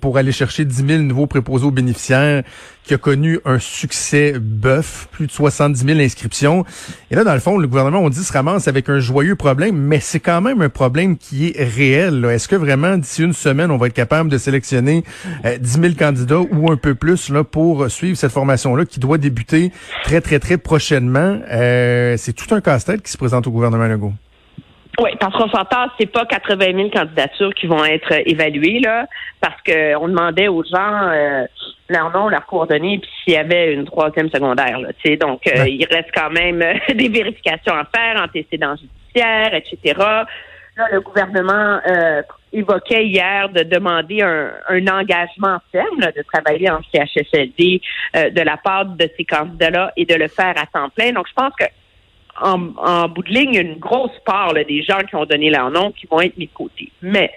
pour 0.00 0.18
aller 0.18 0.30
chercher 0.30 0.64
10 0.64 0.86
000 0.86 1.02
nouveaux 1.02 1.26
préposés 1.26 1.66
aux 1.66 1.72
bénéficiaires, 1.72 2.44
qui 2.88 2.94
a 2.94 2.98
connu 2.98 3.38
un 3.44 3.58
succès 3.58 4.34
bœuf, 4.40 5.08
plus 5.12 5.26
de 5.26 5.30
70 5.30 5.84
000 5.84 6.00
inscriptions. 6.00 6.64
Et 7.10 7.16
là, 7.16 7.22
dans 7.22 7.34
le 7.34 7.40
fond, 7.40 7.58
le 7.58 7.68
gouvernement, 7.68 8.00
on 8.00 8.08
dit, 8.08 8.24
se 8.24 8.32
ramasse 8.32 8.66
avec 8.66 8.88
un 8.88 8.98
joyeux 8.98 9.36
problème, 9.36 9.76
mais 9.76 10.00
c'est 10.00 10.20
quand 10.20 10.40
même 10.40 10.62
un 10.62 10.70
problème 10.70 11.18
qui 11.18 11.48
est 11.48 11.62
réel. 11.62 12.24
Est-ce 12.24 12.48
que 12.48 12.56
vraiment, 12.56 12.96
d'ici 12.96 13.22
une 13.22 13.34
semaine, 13.34 13.70
on 13.70 13.76
va 13.76 13.88
être 13.88 13.92
capable 13.92 14.30
de 14.30 14.38
sélectionner 14.38 15.04
euh, 15.44 15.58
10 15.58 15.70
000 15.70 15.94
candidats 15.98 16.40
ou 16.40 16.72
un 16.72 16.76
peu 16.76 16.94
plus 16.94 17.28
là 17.28 17.44
pour 17.44 17.90
suivre 17.90 18.16
cette 18.16 18.32
formation-là 18.32 18.86
qui 18.86 19.00
doit 19.00 19.18
débuter 19.18 19.70
très, 20.04 20.22
très, 20.22 20.38
très 20.38 20.56
prochainement? 20.68 21.40
Euh, 21.50 22.14
c'est 22.18 22.34
tout 22.34 22.54
un 22.54 22.60
casse-tête 22.60 23.02
qui 23.02 23.10
se 23.10 23.16
présente 23.16 23.46
au 23.46 23.50
gouvernement 23.50 23.86
Legault. 23.86 24.12
Oui, 25.00 25.10
parce 25.18 25.34
qu'on 25.34 25.48
s'entend, 25.48 25.86
c'est 25.98 26.12
pas 26.12 26.26
80 26.26 26.74
000 26.74 26.90
candidatures 26.90 27.54
qui 27.54 27.66
vont 27.66 27.82
être 27.86 28.12
évaluées 28.26 28.80
là, 28.80 29.06
parce 29.40 29.56
qu'on 29.62 30.08
demandait 30.08 30.48
aux 30.48 30.62
gens 30.64 31.08
euh, 31.08 31.46
leur 31.88 32.12
nom, 32.12 32.28
leurs 32.28 32.44
coordonnées, 32.44 32.98
puis 32.98 33.10
s'il 33.24 33.32
y 33.32 33.36
avait 33.36 33.72
une 33.72 33.86
troisième 33.86 34.28
secondaire. 34.28 34.78
Là, 34.78 34.90
donc, 35.16 35.46
euh, 35.46 35.66
il 35.66 35.86
reste 35.90 36.10
quand 36.14 36.30
même 36.30 36.60
euh, 36.60 36.74
des 36.94 37.08
vérifications 37.08 37.74
à 37.74 37.86
faire, 37.86 38.22
antécédents 38.22 38.76
judiciaires, 38.76 39.54
etc. 39.54 39.94
Là, 39.96 40.26
le 40.92 41.00
gouvernement 41.00 41.80
évoquait 42.52 43.06
hier 43.06 43.48
de 43.48 43.62
demander 43.62 44.22
un, 44.22 44.86
engagement 44.88 45.58
ferme 45.70 46.00
de 46.00 46.22
travailler 46.32 46.70
en 46.70 46.80
CHSLD 46.92 47.80
de 48.14 48.40
la 48.40 48.56
part 48.56 48.86
de 48.86 49.08
ces 49.16 49.24
candidats-là 49.24 49.92
et 49.96 50.04
de 50.04 50.14
le 50.14 50.28
faire 50.28 50.54
à 50.56 50.66
temps 50.66 50.88
plein. 50.90 51.12
Donc, 51.12 51.26
je 51.28 51.34
pense 51.34 51.52
que 51.58 51.66
en, 52.40 53.08
bout 53.08 53.22
de 53.22 53.32
ligne, 53.32 53.54
une 53.54 53.78
grosse 53.78 54.16
part 54.24 54.54
des 54.54 54.82
gens 54.82 55.00
qui 55.08 55.16
ont 55.16 55.24
donné 55.24 55.50
leur 55.50 55.70
nom 55.70 55.92
qui 55.92 56.06
vont 56.06 56.20
être 56.20 56.36
mis 56.36 56.46
de 56.46 56.52
côté. 56.52 56.90
Mais 57.02 57.30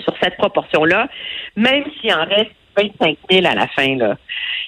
sur 0.00 0.14
cette 0.22 0.36
proportion-là, 0.36 1.08
même 1.56 1.84
s'il 2.00 2.12
en 2.12 2.24
reste 2.24 2.52
25 2.76 3.18
000 3.30 3.46
à 3.46 3.54
la 3.54 3.66
fin, 3.68 3.96
là, 3.96 4.16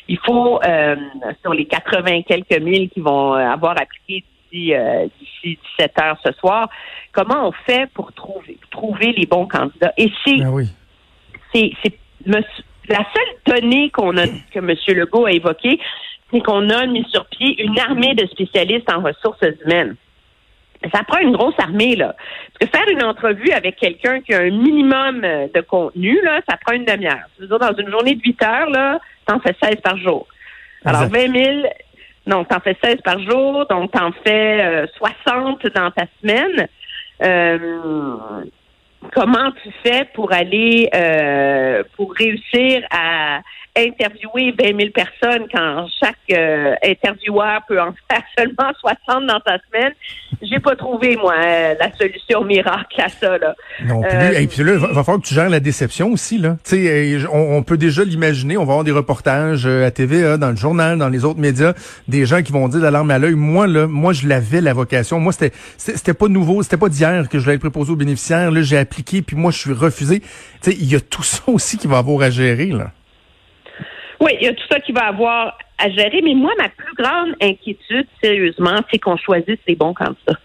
il 0.09 0.19
faut, 0.19 0.61
euh, 0.63 0.97
sur 1.43 1.55
les 1.55 1.67
80 1.67 2.23
quelques 2.23 2.61
mille 2.61 2.91
qui 2.91 3.01
vont 3.01 3.33
avoir 3.35 3.81
appliqué 3.81 4.25
d'ici, 4.53 4.75
euh, 4.75 5.07
17 5.43 5.99
heures 6.01 6.19
ce 6.25 6.33
soir, 6.33 6.69
comment 7.13 7.49
on 7.49 7.53
fait 7.53 7.91
pour 7.95 8.13
trouver, 8.13 8.59
trouver 8.71 9.13
les 9.13 9.27
bons 9.27 9.47
candidats? 9.47 9.93
Et 9.97 10.11
c'est, 10.25 10.37
ben 10.37 10.67
c'est, 11.55 11.73
c'est 11.83 11.99
la 12.89 12.99
seule 12.99 13.61
donnée 13.61 13.91
qu'on 13.91 14.17
a, 14.17 14.27
que 14.27 14.59
M. 14.59 14.75
Legault 14.89 15.27
a 15.27 15.33
évoquée, 15.33 15.79
c'est 16.31 16.41
qu'on 16.41 16.69
a 16.71 16.87
mis 16.87 17.05
sur 17.11 17.27
pied 17.27 17.63
une 17.63 17.79
armée 17.79 18.15
de 18.15 18.27
spécialistes 18.27 18.91
en 18.91 19.01
ressources 19.01 19.45
humaines. 19.65 19.97
Ça 20.93 21.05
prend 21.05 21.19
une 21.19 21.37
grosse 21.37 21.55
armée, 21.59 21.95
là. 21.95 22.17
Parce 22.59 22.73
que 22.73 22.77
faire 22.77 22.89
une 22.89 23.05
entrevue 23.05 23.53
avec 23.53 23.77
quelqu'un 23.77 24.21
qui 24.21 24.35
a 24.35 24.41
un 24.41 24.51
minimum 24.51 25.23
euh, 25.23 25.47
de 25.55 25.61
contenu, 25.61 26.21
là, 26.23 26.41
ça 26.49 26.57
prend 26.57 26.75
une 26.75 26.85
demi-heure. 26.85 27.29
dans 27.39 27.77
une 27.77 27.89
journée 27.89 28.17
de 28.17 28.21
8 28.21 28.43
heures, 28.43 28.71
là, 28.71 28.99
t'en 29.27 29.39
fais 29.39 29.55
16 29.63 29.77
par 29.77 29.97
jour. 29.99 30.27
Alors, 30.85 31.07
20 31.07 31.33
000, 31.33 31.67
donc 32.27 32.49
t'en 32.49 32.61
fais 32.61 32.77
16 32.83 32.97
par 33.03 33.19
jour, 33.21 33.67
donc 33.67 33.91
t'en 33.93 34.13
fais 34.25 34.87
60 34.97 35.65
euh, 35.65 35.71
dans 35.75 35.91
ta 35.91 36.05
semaine. 36.21 36.69
Euh, 37.23 38.17
comment 39.13 39.51
tu 39.63 39.71
fais 39.83 40.09
pour 40.15 40.33
aller, 40.33 40.89
pour 41.97 42.13
réussir 42.15 42.83
à 42.91 43.41
interviewer 43.77 44.53
20 44.59 44.79
000 44.79 44.91
personnes 44.95 45.47
quand 45.53 45.87
chaque 45.99 46.17
euh, 46.31 46.75
intervieweur 46.85 47.63
peut 47.67 47.81
en 47.81 47.93
faire 48.11 48.23
seulement 48.37 48.71
60 48.81 49.27
dans 49.27 49.41
sa 49.47 49.59
semaine. 49.67 49.93
J'ai 50.43 50.59
pas 50.59 50.77
trouvé, 50.77 51.17
moi, 51.17 51.35
euh, 51.39 51.75
la 51.81 51.93
solution 51.97 52.45
miracle 52.45 53.01
à 53.01 53.09
ça. 53.09 53.39
Là. 53.39 53.55
Non 53.85 54.03
plus. 54.03 54.11
Euh, 54.11 54.41
Et 54.41 54.47
puis 54.47 54.63
là, 54.63 54.73
il 54.75 54.79
va, 54.79 54.89
falloir 54.89 55.21
que 55.21 55.27
tu 55.27 55.35
gères 55.35 55.49
la 55.49 55.61
déception 55.61 56.13
aussi. 56.13 56.39
Là. 56.39 56.57
sais, 56.65 57.17
on, 57.33 57.57
on 57.57 57.63
peut 57.63 57.79
déjà 57.79 58.05
l'imaginer. 58.05 58.59
On 58.59 58.65
va 58.65 58.73
avoir 58.73 58.85
des 58.85 58.93
reportages 58.93 59.67
à 59.67 59.91
TVA, 59.91 60.37
dans 60.37 60.51
le 60.51 60.57
journal, 60.57 60.99
dans 60.99 61.09
les 61.09 61.25
autres 61.25 61.41
médias, 61.41 61.73
des 62.09 62.27
gens 62.27 62.43
qui 62.43 62.53
vont 62.53 62.69
dire 62.69 62.81
l'alarme 62.81 63.11
à 63.11 63.19
l'œil. 63.19 63.35
Moi, 63.35 63.67
là, 63.67 63.87
moi, 63.87 64.13
je 64.13 64.27
l'avais 64.27 64.61
la 64.61 64.75
vocation. 64.75 65.19
Moi, 65.19 65.33
c'était 65.33 65.53
c'était 65.77 66.15
pas 66.15 66.29
nouveau, 66.29 66.63
c'était 66.63 66.77
pas 66.77 66.89
d'hier 66.89 67.29
que 67.29 67.39
je 67.39 67.45
voulais 67.45 67.55
être 67.55 67.61
préposé 67.61 67.93
aux 67.93 67.97
bénéficiaires. 67.97 68.51
Là, 68.51 68.63
j'ai 68.63 68.79
appliqué, 68.79 69.23
puis 69.23 69.37
moi, 69.37 69.51
je 69.51 69.59
suis 69.59 69.73
refusé. 69.73 70.21
Tu 70.21 70.27
sais, 70.71 70.77
il 70.79 70.91
y 70.91 70.95
a 70.95 71.01
tout 71.01 71.23
ça 71.23 71.43
aussi 71.47 71.79
qui 71.79 71.87
va 71.87 71.99
avoir 71.99 72.23
à 72.23 72.31
gérer. 72.31 72.67
là. 72.67 72.93
Oui, 74.23 74.37
il 74.41 74.47
y 74.47 74.49
a 74.49 74.55
tout 74.55 74.67
ça 74.71 74.79
qui 74.79 74.93
va 74.93 75.07
avoir 75.07 75.59
à 75.79 75.91
gérer, 75.91 76.23
mais 76.23 76.35
moi, 76.35 76.53
ma 76.57 76.69
plus 76.69 76.95
grande 76.95 77.35
inquiétude, 77.43 78.07
sérieusement, 78.23 78.79
c'est 78.89 79.01
qu'on 79.01 79.17
choisisse 79.17 79.59
les 79.67 79.75
bons 79.75 79.95
candidats. 79.95 80.39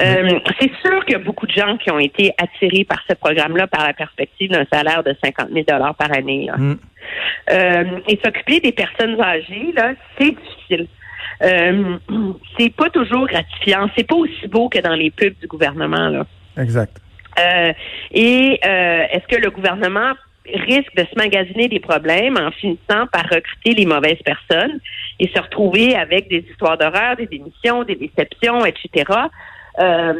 Euh, 0.00 0.40
c'est 0.58 0.72
sûr 0.84 1.04
qu'il 1.04 1.12
y 1.12 1.14
a 1.14 1.22
beaucoup 1.22 1.46
de 1.46 1.52
gens 1.52 1.76
qui 1.76 1.90
ont 1.92 2.00
été 2.00 2.32
attirés 2.36 2.84
par 2.84 3.00
ce 3.08 3.14
programme-là 3.14 3.68
par 3.68 3.86
la 3.86 3.92
perspective 3.92 4.50
d'un 4.50 4.64
salaire 4.72 5.04
de 5.04 5.14
50 5.22 5.50
000 5.52 5.64
par 5.96 6.12
année. 6.12 6.48
Mm. 6.56 6.74
Euh, 7.50 7.84
et 8.08 8.18
s'occuper 8.24 8.58
des 8.58 8.72
personnes 8.72 9.20
âgées, 9.20 9.72
là, 9.76 9.92
c'est 10.18 10.34
difficile. 10.34 10.88
Euh, 11.42 11.96
c'est 12.58 12.74
pas 12.74 12.90
toujours 12.90 13.28
gratifiant. 13.28 13.88
C'est 13.96 14.06
pas 14.06 14.16
aussi 14.16 14.48
beau 14.48 14.68
que 14.68 14.80
dans 14.80 14.94
les 14.94 15.12
pubs 15.12 15.38
du 15.40 15.46
gouvernement. 15.46 16.08
Là. 16.08 16.26
Exact. 16.58 17.00
et 18.10 18.58
est-ce 18.62 19.26
que 19.28 19.40
le 19.40 19.50
gouvernement 19.50 20.14
risque 20.54 20.94
de 20.96 21.04
se 21.04 21.16
magasiner 21.16 21.68
des 21.68 21.80
problèmes 21.80 22.36
en 22.36 22.50
finissant 22.50 23.06
par 23.12 23.24
recruter 23.24 23.74
les 23.74 23.86
mauvaises 23.86 24.22
personnes 24.24 24.80
et 25.18 25.28
se 25.28 25.40
retrouver 25.40 25.94
avec 25.94 26.28
des 26.28 26.44
histoires 26.50 26.78
d'horreur, 26.78 27.16
des 27.16 27.26
démissions, 27.26 27.84
des 27.84 27.96
déceptions, 27.96 28.64
etc. 28.64 29.12
Euh, 29.78 30.12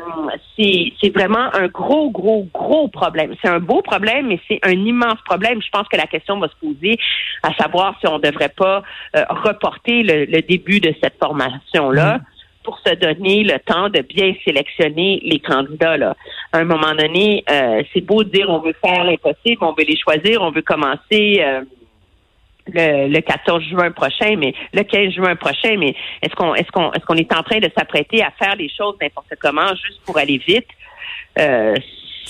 c'est 0.56 1.12
vraiment 1.14 1.52
un 1.54 1.66
gros, 1.66 2.10
gros, 2.10 2.46
gros 2.52 2.88
problème. 2.88 3.34
C'est 3.42 3.48
un 3.48 3.58
beau 3.58 3.82
problème, 3.82 4.28
mais 4.28 4.40
c'est 4.48 4.60
un 4.62 4.72
immense 4.72 5.20
problème. 5.24 5.60
Je 5.60 5.68
pense 5.70 5.88
que 5.88 5.96
la 5.96 6.06
question 6.06 6.38
va 6.38 6.48
se 6.48 6.56
poser 6.56 6.98
à 7.42 7.52
savoir 7.54 7.96
si 8.00 8.06
on 8.06 8.18
ne 8.18 8.22
devrait 8.22 8.52
pas 8.56 8.82
euh, 9.16 9.24
reporter 9.28 10.02
le, 10.02 10.40
début 10.42 10.80
de 10.80 10.94
cette 11.02 11.18
formation-là. 11.18 12.18
Mm 12.18 12.24
pour 12.62 12.78
se 12.80 12.94
donner 12.94 13.42
le 13.42 13.58
temps 13.58 13.88
de 13.88 14.00
bien 14.02 14.34
sélectionner 14.44 15.20
les 15.24 15.38
candidats. 15.38 15.96
Là. 15.96 16.16
À 16.52 16.58
un 16.58 16.64
moment 16.64 16.94
donné, 16.94 17.44
euh, 17.50 17.82
c'est 17.92 18.02
beau 18.02 18.22
de 18.22 18.30
dire 18.30 18.48
on 18.48 18.58
veut 18.58 18.74
faire 18.84 19.04
l'impossible, 19.04 19.62
on 19.62 19.72
veut 19.72 19.84
les 19.86 19.96
choisir, 19.96 20.42
on 20.42 20.50
veut 20.50 20.62
commencer 20.62 21.40
euh, 21.40 21.62
le, 22.68 23.20
14 23.20 23.64
juin 23.64 23.90
prochain, 23.90 24.36
mais 24.36 24.54
le 24.74 24.82
15 24.82 25.14
juin 25.14 25.36
prochain, 25.36 25.76
mais 25.78 25.94
est-ce 26.22 26.34
qu'on 26.34 26.54
est-ce 26.54 26.70
qu'on 26.70 26.92
est-ce 26.92 27.04
qu'on 27.04 27.16
est 27.16 27.32
en 27.32 27.42
train 27.42 27.58
de 27.58 27.70
s'apprêter 27.76 28.22
à 28.22 28.30
faire 28.30 28.56
les 28.56 28.68
choses 28.68 28.96
n'importe 29.00 29.32
comment 29.40 29.68
juste 29.68 30.00
pour 30.04 30.18
aller 30.18 30.38
vite? 30.38 30.68
Euh, 31.38 31.74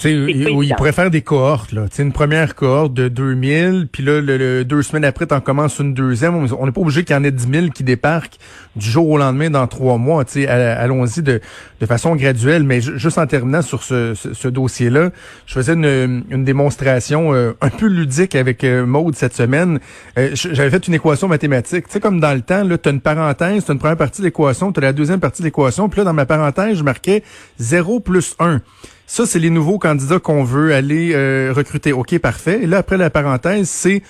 où 0.05 0.63
il 0.63 0.75
pourrait 0.77 0.93
faire 0.93 1.11
des 1.11 1.23
cohortes, 1.23 1.73
là. 1.73 1.87
une 1.99 2.13
première 2.13 2.55
cohorte 2.55 2.95
de 2.95 3.09
2000, 3.09 3.89
puis 3.93 4.03
là, 4.03 4.21
le, 4.21 4.65
deux 4.65 4.83
semaines 4.83 5.05
après, 5.05 5.27
tu 5.27 5.35
en 5.35 5.41
commences 5.41 5.79
une 5.79 5.95
deuxième. 5.95 6.35
On 6.37 6.67
n'est 6.67 6.73
pas 6.73 6.81
obligé 6.81 7.05
qu'il 7.05 7.15
y 7.15 7.19
en 7.19 7.25
ait 7.25 7.31
10 7.31 7.49
000 7.53 7.67
qui 7.69 7.85
débarquent 7.85 8.37
du 8.77 8.89
jour 8.89 9.09
au 9.09 9.19
lendemain 9.19 9.51
dans 9.51 9.67
trois 9.67 9.99
mois. 9.99 10.25
Allons-y 10.49 11.23
de, 11.23 11.41
de 11.81 11.87
façon 11.87 12.17
graduelle. 12.17 12.65
Mais 12.65 12.81
juste 12.81 13.19
en 13.19 13.27
terminant 13.27 13.63
sur 13.63 13.83
ce, 13.83 14.15
ce, 14.15 14.49
dossier-là, 14.49 15.11
je 15.47 15.55
faisais 15.55 15.75
une, 15.75 16.25
une 16.31 16.45
démonstration 16.45 17.35
euh, 17.35 17.53
un 17.61 17.71
peu 17.71 17.87
ludique 17.87 18.35
avec 18.35 18.65
euh, 18.65 18.87
Maude 18.87 19.15
cette 19.17 19.35
semaine. 19.35 19.81
Euh, 20.19 20.31
j'avais 20.35 20.71
fait 20.71 20.87
une 20.87 20.95
équation 20.95 21.29
mathématique. 21.29 21.87
Tu 21.87 21.93
sais, 21.93 22.01
comme 22.01 22.21
dans 22.21 22.35
le 22.35 22.43
temps, 22.43 22.67
tu 22.67 22.89
as 22.89 22.93
une 22.93 23.01
parenthèse, 23.01 23.65
tu 23.65 23.71
as 23.71 23.75
une 23.75 23.81
première 23.81 23.97
partie 23.97 24.21
de 24.21 24.27
l'équation, 24.27 24.73
tu 24.73 24.79
as 24.79 24.83
la 24.83 24.93
deuxième 24.93 25.21
partie 25.21 25.43
de 25.43 25.47
l'équation, 25.47 25.89
puis 25.89 25.99
là, 25.99 26.05
dans 26.05 26.13
ma 26.13 26.27
parenthèse, 26.27 26.79
je 26.79 26.85
marquais 26.85 27.23
0 27.59 28.01
plus 28.01 28.35
1. 28.39 28.61
Ça, 29.07 29.27
c'est 29.27 29.41
les 29.41 29.51
nouveaux 29.51 29.81
candidats 29.81 30.21
qu'on 30.21 30.45
veut 30.45 30.73
aller 30.73 31.11
euh, 31.15 31.53
recruter. 31.53 31.93
OK, 31.93 32.17
parfait. 32.21 32.61
Et 32.63 32.67
là, 32.69 32.79
après 32.79 32.97
la 32.97 33.11
parenthèse, 33.11 33.69
c'est 33.69 34.03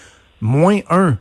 moins 0.42 0.80
un. 0.90 1.16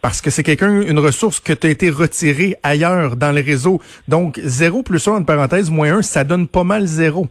Parce 0.00 0.20
que 0.20 0.30
c'est 0.30 0.42
quelqu'un, 0.42 0.82
une 0.82 0.98
ressource 0.98 1.40
que 1.40 1.52
tu 1.52 1.66
as 1.66 1.70
été 1.70 1.90
retirée 1.90 2.56
ailleurs 2.62 3.16
dans 3.16 3.32
les 3.32 3.40
réseaux. 3.40 3.80
Donc, 4.06 4.38
zéro 4.42 4.82
plus 4.82 5.06
un, 5.08 5.16
en 5.16 5.24
parenthèse, 5.24 5.70
moins 5.70 5.98
un, 5.98 6.02
ça 6.02 6.24
donne 6.24 6.46
pas 6.46 6.64
mal 6.64 6.86
zéro. 6.86 7.26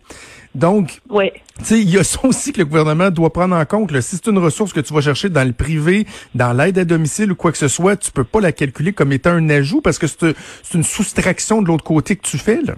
Donc, 0.53 1.01
ouais. 1.09 1.33
tu 1.59 1.65
sais, 1.65 1.79
il 1.79 1.89
y 1.89 1.97
a 1.97 2.03
ça 2.03 2.19
aussi 2.23 2.51
que 2.51 2.57
le 2.57 2.65
gouvernement 2.65 3.11
doit 3.11 3.31
prendre 3.31 3.55
en 3.55 3.65
compte. 3.65 3.91
Là. 3.91 4.01
Si 4.01 4.15
c'est 4.15 4.27
une 4.27 4.39
ressource 4.39 4.73
que 4.73 4.79
tu 4.79 4.93
vas 4.93 5.01
chercher 5.01 5.29
dans 5.29 5.45
le 5.45 5.53
privé, 5.53 6.05
dans 6.35 6.51
l'aide 6.51 6.79
à 6.79 6.85
domicile 6.85 7.31
ou 7.31 7.35
quoi 7.35 7.51
que 7.51 7.57
ce 7.57 7.67
soit, 7.67 7.95
tu 7.95 8.11
peux 8.11 8.23
pas 8.23 8.41
la 8.41 8.51
calculer 8.51 8.91
comme 8.91 9.11
étant 9.11 9.31
un 9.31 9.49
ajout 9.49 9.81
parce 9.81 9.99
que 9.99 10.07
c'est 10.07 10.33
une 10.73 10.83
soustraction 10.83 11.61
de 11.61 11.67
l'autre 11.67 11.83
côté 11.83 12.15
que 12.15 12.23
tu 12.23 12.37
fais. 12.37 12.61
Là. 12.63 12.73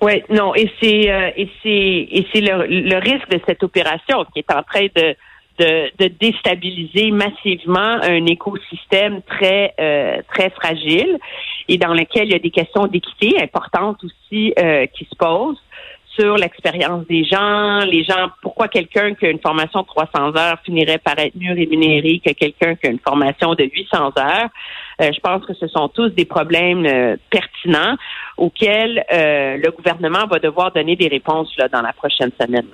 Oui, 0.00 0.22
non, 0.30 0.54
et 0.54 0.70
c'est 0.80 1.12
euh, 1.12 1.30
et 1.36 1.48
c'est 1.62 1.68
et 1.68 2.26
c'est 2.32 2.40
le, 2.40 2.66
le, 2.66 2.96
risque 2.98 3.28
de 3.28 3.40
cette 3.46 3.62
opération 3.62 4.24
qui 4.32 4.38
est 4.38 4.50
en 4.50 4.62
train 4.62 4.86
de 4.96 5.14
de, 5.60 5.90
de 5.98 6.08
déstabiliser 6.08 7.10
massivement 7.10 7.98
un 8.02 8.24
écosystème 8.26 9.22
très 9.22 9.74
euh, 9.78 10.22
très 10.32 10.50
fragile 10.50 11.18
et 11.68 11.76
dans 11.76 11.92
lequel 11.92 12.28
il 12.28 12.32
y 12.32 12.34
a 12.34 12.38
des 12.38 12.50
questions 12.50 12.86
d'équité 12.86 13.40
importantes 13.40 14.02
aussi 14.02 14.54
euh, 14.58 14.86
qui 14.86 15.04
se 15.04 15.14
posent 15.16 15.60
sur 16.18 16.36
l'expérience 16.36 17.06
des 17.06 17.24
gens, 17.24 17.80
les 17.80 18.04
gens, 18.04 18.30
pourquoi 18.42 18.68
quelqu'un 18.68 19.14
qui 19.14 19.26
a 19.26 19.30
une 19.30 19.38
formation 19.38 19.82
de 19.82 19.86
300 19.86 20.36
heures 20.36 20.58
finirait 20.64 20.98
par 20.98 21.18
être 21.18 21.36
mieux 21.36 21.54
rémunéré 21.54 22.20
que 22.24 22.32
quelqu'un 22.32 22.74
qui 22.74 22.88
a 22.88 22.90
une 22.90 22.98
formation 22.98 23.54
de 23.54 23.64
800 23.64 24.12
heures. 24.18 24.48
Euh, 25.00 25.10
je 25.14 25.20
pense 25.20 25.44
que 25.46 25.54
ce 25.54 25.68
sont 25.68 25.88
tous 25.88 26.08
des 26.08 26.24
problèmes 26.24 26.84
euh, 26.84 27.16
pertinents 27.30 27.96
auxquels 28.36 29.04
euh, 29.12 29.56
le 29.56 29.70
gouvernement 29.70 30.26
va 30.26 30.38
devoir 30.38 30.72
donner 30.72 30.96
des 30.96 31.08
réponses 31.08 31.56
là, 31.56 31.68
dans 31.68 31.82
la 31.82 31.92
prochaine 31.92 32.32
semaine. 32.40 32.68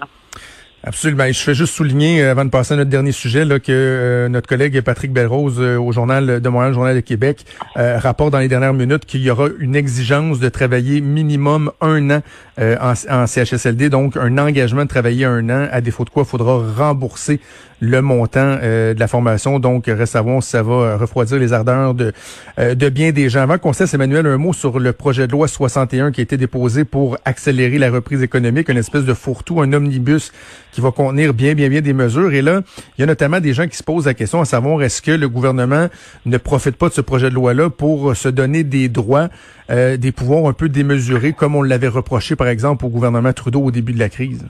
Absolument. 0.86 1.26
Je 1.26 1.40
fais 1.40 1.54
juste 1.54 1.74
souligner, 1.74 2.22
euh, 2.22 2.30
avant 2.30 2.44
de 2.44 2.50
passer 2.50 2.74
à 2.74 2.76
notre 2.76 2.90
dernier 2.90 3.10
sujet, 3.10 3.44
là, 3.44 3.58
que 3.58 3.72
euh, 3.72 4.28
notre 4.28 4.48
collègue 4.48 4.80
Patrick 4.82 5.12
Belrose 5.12 5.56
euh, 5.58 5.76
au 5.78 5.90
Journal 5.90 6.40
de 6.40 6.48
Montréal, 6.48 6.74
Journal 6.74 6.94
de 6.94 7.00
Québec, 7.00 7.44
rapporte 7.74 8.30
dans 8.30 8.38
les 8.38 8.46
dernières 8.46 8.72
minutes 8.72 9.04
qu'il 9.04 9.22
y 9.22 9.30
aura 9.30 9.48
une 9.58 9.74
exigence 9.74 10.38
de 10.38 10.48
travailler 10.48 11.00
minimum 11.00 11.72
un 11.80 12.10
an 12.10 12.22
en, 12.58 12.92
en, 13.10 13.26
CHSLD, 13.26 13.90
donc 13.90 14.16
un 14.16 14.38
engagement 14.38 14.84
de 14.84 14.88
travailler 14.88 15.24
un 15.24 15.50
an, 15.50 15.68
à 15.70 15.80
défaut 15.80 16.04
de 16.04 16.10
quoi 16.10 16.22
il 16.22 16.28
faudra 16.28 16.62
rembourser 16.76 17.40
le 17.80 18.00
montant 18.00 18.56
de 18.56 18.98
la 18.98 19.08
formation. 19.08 19.58
Donc, 19.58 19.86
reste 19.86 20.16
à 20.16 20.22
voir 20.22 20.42
si 20.42 20.50
ça 20.50 20.62
va 20.62 20.96
refroidir 20.96 21.38
les 21.38 21.52
ardeurs 21.52 21.94
de, 21.94 22.12
de 22.58 22.88
bien 22.88 23.12
des 23.12 23.28
gens. 23.28 23.40
Avant 23.40 23.58
qu'on 23.58 23.72
cesse, 23.72 23.92
Emmanuel, 23.94 24.26
un 24.26 24.38
mot 24.38 24.52
sur 24.52 24.78
le 24.78 24.92
projet 24.92 25.26
de 25.26 25.32
loi 25.32 25.48
61 25.48 26.12
qui 26.12 26.20
a 26.20 26.22
été 26.22 26.36
déposé 26.36 26.84
pour 26.84 27.18
accélérer 27.24 27.78
la 27.78 27.90
reprise 27.90 28.22
économique, 28.22 28.68
une 28.68 28.78
espèce 28.78 29.04
de 29.04 29.14
fourre-tout, 29.14 29.60
un 29.60 29.72
omnibus 29.72 30.32
qui 30.72 30.80
va 30.80 30.90
contenir 30.90 31.34
bien, 31.34 31.54
bien, 31.54 31.68
bien 31.68 31.80
des 31.80 31.92
mesures. 31.92 32.32
Et 32.32 32.42
là, 32.42 32.60
il 32.96 33.00
y 33.00 33.04
a 33.04 33.06
notamment 33.06 33.40
des 33.40 33.54
gens 33.54 33.66
qui 33.66 33.76
se 33.76 33.82
posent 33.82 34.06
la 34.06 34.14
question 34.14 34.40
à 34.40 34.44
savoir 34.44 34.82
est-ce 34.82 35.00
que 35.00 35.10
le 35.10 35.28
gouvernement 35.28 35.88
ne 36.24 36.36
profite 36.38 36.76
pas 36.76 36.88
de 36.88 36.94
ce 36.94 37.00
projet 37.00 37.30
de 37.30 37.34
loi-là 37.34 37.70
pour 37.70 38.16
se 38.16 38.28
donner 38.28 38.64
des 38.64 38.88
droits, 38.88 39.28
euh, 39.70 39.96
des 39.96 40.12
pouvoirs 40.12 40.46
un 40.46 40.52
peu 40.52 40.68
démesurés, 40.68 41.32
comme 41.32 41.56
on 41.56 41.62
l'avait 41.62 41.88
reproché, 41.88 42.36
par 42.36 42.48
exemple, 42.48 42.84
au 42.84 42.88
gouvernement 42.88 43.32
Trudeau 43.32 43.62
au 43.62 43.70
début 43.70 43.92
de 43.92 43.98
la 43.98 44.08
crise? 44.08 44.44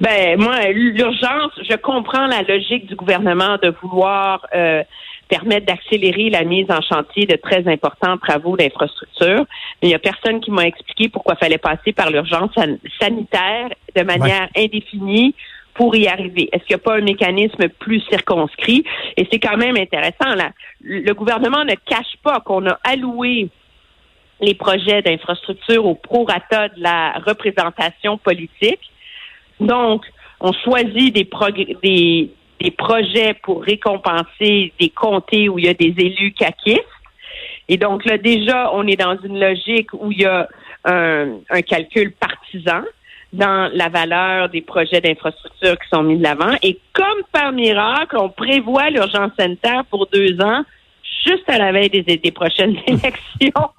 Ben 0.00 0.40
moi, 0.40 0.68
l'urgence, 0.70 1.52
je 1.68 1.76
comprends 1.76 2.26
la 2.26 2.42
logique 2.42 2.86
du 2.86 2.94
gouvernement 2.94 3.58
de 3.62 3.74
vouloir 3.82 4.46
euh, 4.54 4.82
permettre 5.28 5.66
d'accélérer 5.66 6.30
la 6.30 6.44
mise 6.44 6.70
en 6.70 6.80
chantier 6.80 7.26
de 7.26 7.36
très 7.36 7.68
importants 7.68 8.16
travaux 8.16 8.56
d'infrastructure. 8.56 9.44
Mais 9.80 9.82
il 9.82 9.88
n'y 9.88 9.94
a 9.94 9.98
personne 9.98 10.40
qui 10.40 10.50
m'a 10.50 10.66
expliqué 10.66 11.10
pourquoi 11.10 11.34
il 11.34 11.44
fallait 11.44 11.58
passer 11.58 11.92
par 11.92 12.10
l'urgence 12.10 12.50
sanitaire 12.98 13.68
de 13.94 14.02
manière 14.02 14.48
indéfinie 14.56 15.34
pour 15.74 15.94
y 15.94 16.08
arriver. 16.08 16.48
Est-ce 16.52 16.64
qu'il 16.64 16.76
n'y 16.76 16.82
a 16.82 16.84
pas 16.84 16.96
un 16.96 17.02
mécanisme 17.02 17.68
plus 17.68 18.00
circonscrit? 18.08 18.84
Et 19.18 19.28
c'est 19.30 19.38
quand 19.38 19.58
même 19.58 19.76
intéressant. 19.76 20.34
Là. 20.34 20.50
Le 20.80 21.12
gouvernement 21.12 21.64
ne 21.64 21.74
cache 21.74 22.16
pas 22.22 22.40
qu'on 22.40 22.66
a 22.66 22.78
alloué 22.84 23.50
les 24.40 24.54
projets 24.54 25.02
d'infrastructure 25.02 25.84
au 25.84 25.94
prorata 25.94 26.68
de 26.68 26.82
la 26.82 27.12
représentation 27.24 28.16
politique. 28.16 28.80
Donc, 29.60 30.04
on 30.40 30.52
choisit 30.52 31.14
des, 31.14 31.28
des, 31.82 32.30
des 32.60 32.70
projets 32.70 33.34
pour 33.42 33.62
récompenser 33.62 34.72
des 34.80 34.88
comtés 34.90 35.48
où 35.48 35.58
il 35.58 35.66
y 35.66 35.68
a 35.68 35.74
des 35.74 35.94
élus 35.98 36.32
caquistes. 36.32 36.80
Et 37.68 37.76
donc 37.76 38.04
là, 38.04 38.18
déjà, 38.18 38.70
on 38.74 38.86
est 38.86 38.96
dans 38.96 39.16
une 39.22 39.38
logique 39.38 39.92
où 39.92 40.10
il 40.10 40.20
y 40.20 40.24
a 40.24 40.48
un, 40.84 41.62
calcul 41.66 42.12
partisan 42.12 42.82
dans 43.32 43.70
la 43.72 43.88
valeur 43.88 44.48
des 44.48 44.60
projets 44.60 45.00
d'infrastructure 45.00 45.78
qui 45.78 45.88
sont 45.92 46.02
mis 46.02 46.18
de 46.18 46.22
l'avant. 46.22 46.52
Et 46.62 46.78
comme 46.92 47.22
par 47.30 47.52
miracle, 47.52 48.16
on 48.18 48.28
prévoit 48.28 48.90
l'urgence 48.90 49.30
sanitaire 49.38 49.84
pour 49.88 50.08
deux 50.08 50.40
ans, 50.40 50.64
juste 51.26 51.48
à 51.48 51.58
la 51.58 51.72
veille 51.72 51.90
des, 51.90 52.02
des 52.02 52.30
prochaines 52.30 52.76
élections. 52.86 53.70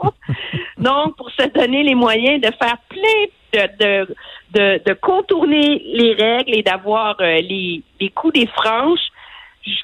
Donc, 0.78 1.16
pour 1.18 1.30
se 1.32 1.48
donner 1.50 1.84
les 1.84 1.96
moyens 1.96 2.42
de 2.42 2.52
faire 2.58 2.78
plein 2.90 3.26
de, 3.54 4.08
de, 4.54 4.82
de, 4.86 4.94
contourner 4.94 5.82
les 5.94 6.14
règles 6.14 6.56
et 6.56 6.64
d'avoir 6.64 7.16
euh, 7.20 7.42
les, 7.42 7.82
les 8.00 8.10
coups 8.10 8.34
des 8.34 8.48
franches 8.48 9.10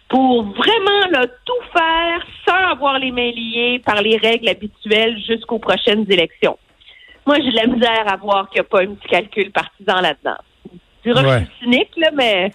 pour 0.09 0.43
vraiment 0.43 1.07
là, 1.11 1.25
tout 1.45 1.63
faire 1.71 2.25
sans 2.47 2.71
avoir 2.71 2.97
les 2.97 3.11
mains 3.11 3.31
liées 3.31 3.81
par 3.85 4.01
les 4.01 4.17
règles 4.17 4.49
habituelles 4.49 5.19
jusqu'aux 5.25 5.59
prochaines 5.59 6.05
élections. 6.09 6.57
Moi, 7.25 7.37
j'ai 7.41 7.51
de 7.51 7.55
la 7.57 7.67
misère 7.67 8.11
à 8.11 8.15
voir 8.15 8.49
qu'il 8.49 8.61
n'y 8.61 8.67
a 8.67 8.69
pas 8.69 8.81
un 8.81 8.95
petit 8.95 9.07
calcul 9.09 9.51
partisan 9.51 10.01
là-dedans. 10.01 10.37
Du 11.03 11.13
ouais. 11.13 11.45
cynique, 11.61 11.91
là, 11.97 12.09
mais... 12.13 12.51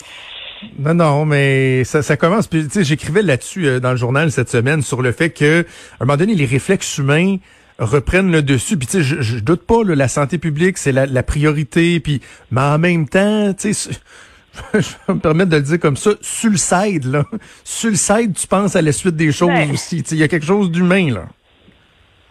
Non, 0.78 0.94
non, 0.94 1.24
mais 1.24 1.84
ça, 1.84 2.02
ça 2.02 2.16
commence. 2.16 2.46
Puis, 2.46 2.66
j'écrivais 2.80 3.22
là-dessus 3.22 3.66
euh, 3.66 3.80
dans 3.80 3.90
le 3.90 3.96
journal 3.96 4.30
cette 4.30 4.48
semaine 4.48 4.82
sur 4.82 5.02
le 5.02 5.12
fait 5.12 5.30
que, 5.30 5.62
à 5.62 6.02
un 6.02 6.06
moment 6.06 6.16
donné, 6.16 6.34
les 6.34 6.46
réflexes 6.46 6.98
humains 6.98 7.36
reprennent 7.78 8.30
le 8.30 8.42
dessus. 8.42 8.76
Puis 8.76 8.86
tu 8.86 9.02
sais, 9.02 9.22
je, 9.22 9.38
doute 9.38 9.66
pas, 9.66 9.82
la 9.84 10.08
santé 10.08 10.38
publique, 10.38 10.78
c'est 10.78 10.92
la, 10.92 11.22
priorité. 11.22 12.00
Puis, 12.00 12.20
mais 12.50 12.60
en 12.60 12.78
même 12.78 13.08
temps, 13.08 13.52
tu 13.54 13.74
sais, 13.74 13.92
je 14.74 14.78
vais 15.08 15.14
me 15.14 15.20
permettre 15.20 15.50
de 15.50 15.56
le 15.56 15.62
dire 15.62 15.80
comme 15.80 15.96
ça, 15.96 16.10
side, 16.20 17.04
là. 17.04 17.24
Side, 17.64 18.34
tu 18.34 18.46
penses 18.46 18.76
à 18.76 18.82
la 18.82 18.92
suite 18.92 19.16
des 19.16 19.32
choses 19.32 19.50
aussi. 19.72 20.00
Il 20.10 20.18
y 20.18 20.22
a 20.22 20.28
quelque 20.28 20.46
chose 20.46 20.70
d'humain, 20.70 21.12
là. 21.12 21.26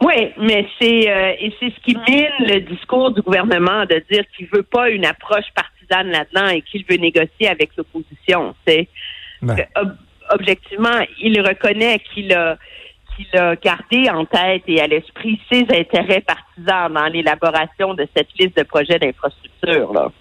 Oui, 0.04 0.34
mais 0.39 0.67
c'est 0.80 1.12
euh, 1.12 1.34
et 1.39 1.54
c'est 1.60 1.70
ce 1.70 1.80
qui 1.86 1.96
mine 1.96 2.28
le 2.39 2.62
discours 2.62 3.12
du 3.12 3.22
gouvernement 3.22 3.86
de 3.86 4.04
dire 4.12 4.24
qu'il 4.36 4.48
veut 4.48 4.63
pas 4.63 4.89
une 4.89 5.06
approche 5.06 5.46
partisane 5.91 6.12
là-dedans 6.12 6.47
et 6.47 6.62
qu'il 6.62 6.86
veut 6.89 6.97
négocier 6.97 7.47
avec 7.47 7.71
l'opposition. 7.77 8.56
C'est 8.65 8.88
objectivement, 10.30 11.06
il 11.19 11.39
reconnaît 11.41 11.99
qu'il 12.13 12.34
a 12.34 12.58
qu'il 13.17 13.38
a 13.38 13.58
gardé 13.58 14.10
en 14.10 14.23
tête 14.23 14.63
et 14.67 14.80
à 14.80 14.88
l'esprit 14.88 15.38
ses 15.51 15.63
intérêts 15.63 16.21
partisans 16.21 16.93
dans 16.93 17.08
l'élaboration 17.08 17.93
de 17.93 18.08
cette 18.15 18.30
liste 18.39 18.58
de 18.58 18.63
projets 18.63 18.99
d'infrastructure. 18.99 20.12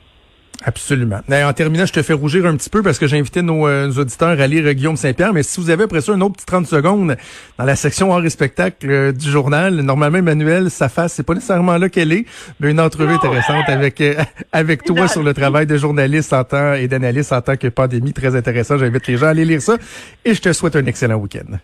Absolument. 0.62 1.20
en 1.28 1.52
terminant, 1.54 1.86
je 1.86 1.92
te 1.92 2.02
fais 2.02 2.12
rougir 2.12 2.44
un 2.44 2.54
petit 2.54 2.68
peu 2.68 2.82
parce 2.82 2.98
que 2.98 3.06
j'ai 3.06 3.18
invité 3.18 3.40
nos, 3.40 3.66
euh, 3.66 3.90
auditeurs 3.92 4.38
à 4.40 4.46
lire 4.46 4.72
Guillaume 4.74 4.96
Saint-Pierre, 4.96 5.32
mais 5.32 5.42
si 5.42 5.58
vous 5.58 5.70
avez 5.70 5.84
après 5.84 6.02
ça 6.02 6.12
un 6.12 6.20
autre 6.20 6.36
petit 6.36 6.44
30 6.44 6.66
secondes 6.66 7.16
dans 7.58 7.64
la 7.64 7.76
section 7.76 8.12
hors 8.12 8.22
et 8.24 8.30
spectacle 8.30 8.90
euh, 8.90 9.12
du 9.12 9.30
journal, 9.30 9.76
normalement, 9.76 10.18
Emmanuel, 10.18 10.70
sa 10.70 10.90
face, 10.90 11.14
c'est 11.14 11.22
pas 11.22 11.32
nécessairement 11.34 11.78
là 11.78 11.88
qu'elle 11.88 12.12
est, 12.12 12.26
mais 12.60 12.70
une 12.70 12.80
entrevue 12.80 13.14
intéressante 13.14 13.68
avec 13.68 14.00
euh, 14.02 14.14
avec 14.52 14.84
toi 14.84 15.08
sur 15.08 15.22
le 15.22 15.32
travail 15.32 15.66
de 15.66 15.78
journaliste 15.78 16.32
en 16.34 16.44
temps 16.44 16.74
et 16.74 16.88
d'analyste 16.88 17.32
en 17.32 17.40
tant 17.40 17.56
que 17.56 17.68
pandémie, 17.68 18.12
très 18.12 18.36
intéressant. 18.36 18.76
J'invite 18.76 19.06
les 19.06 19.16
gens 19.16 19.26
à 19.26 19.30
aller 19.30 19.46
lire 19.46 19.62
ça 19.62 19.76
et 20.24 20.34
je 20.34 20.42
te 20.42 20.52
souhaite 20.52 20.76
un 20.76 20.84
excellent 20.84 21.16
week-end. 21.16 21.56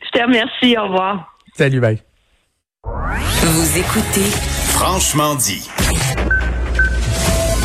Je 0.00 0.18
te 0.18 0.24
remercie. 0.24 0.76
Au 0.78 0.84
revoir. 0.84 1.34
Salut, 1.56 1.80
bye. 1.80 2.00
Vous 2.84 3.78
écoutez 3.78 4.30
Franchement 4.68 5.34
dit. 5.34 5.68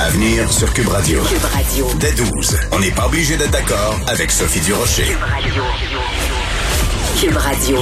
Avenir 0.03 0.51
sur 0.51 0.73
Cube 0.73 0.89
Radio. 0.89 1.21
Cube 1.23 1.45
Radio. 1.45 1.87
Dès 1.97 2.11
12. 2.11 2.57
On 2.73 2.79
n'est 2.79 2.91
pas 2.91 3.05
obligé 3.05 3.37
d'être 3.37 3.51
d'accord 3.51 3.97
avec 4.07 4.31
Sophie 4.31 4.59
Durocher. 4.59 5.05
Cube 5.05 5.17
Radio. 5.21 5.63
Cube 7.21 7.37
Radio. 7.37 7.77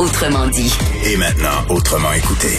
Autrement 0.00 0.48
dit. 0.48 0.74
Et 1.04 1.16
maintenant, 1.16 1.64
autrement 1.68 2.12
écouté. 2.14 2.58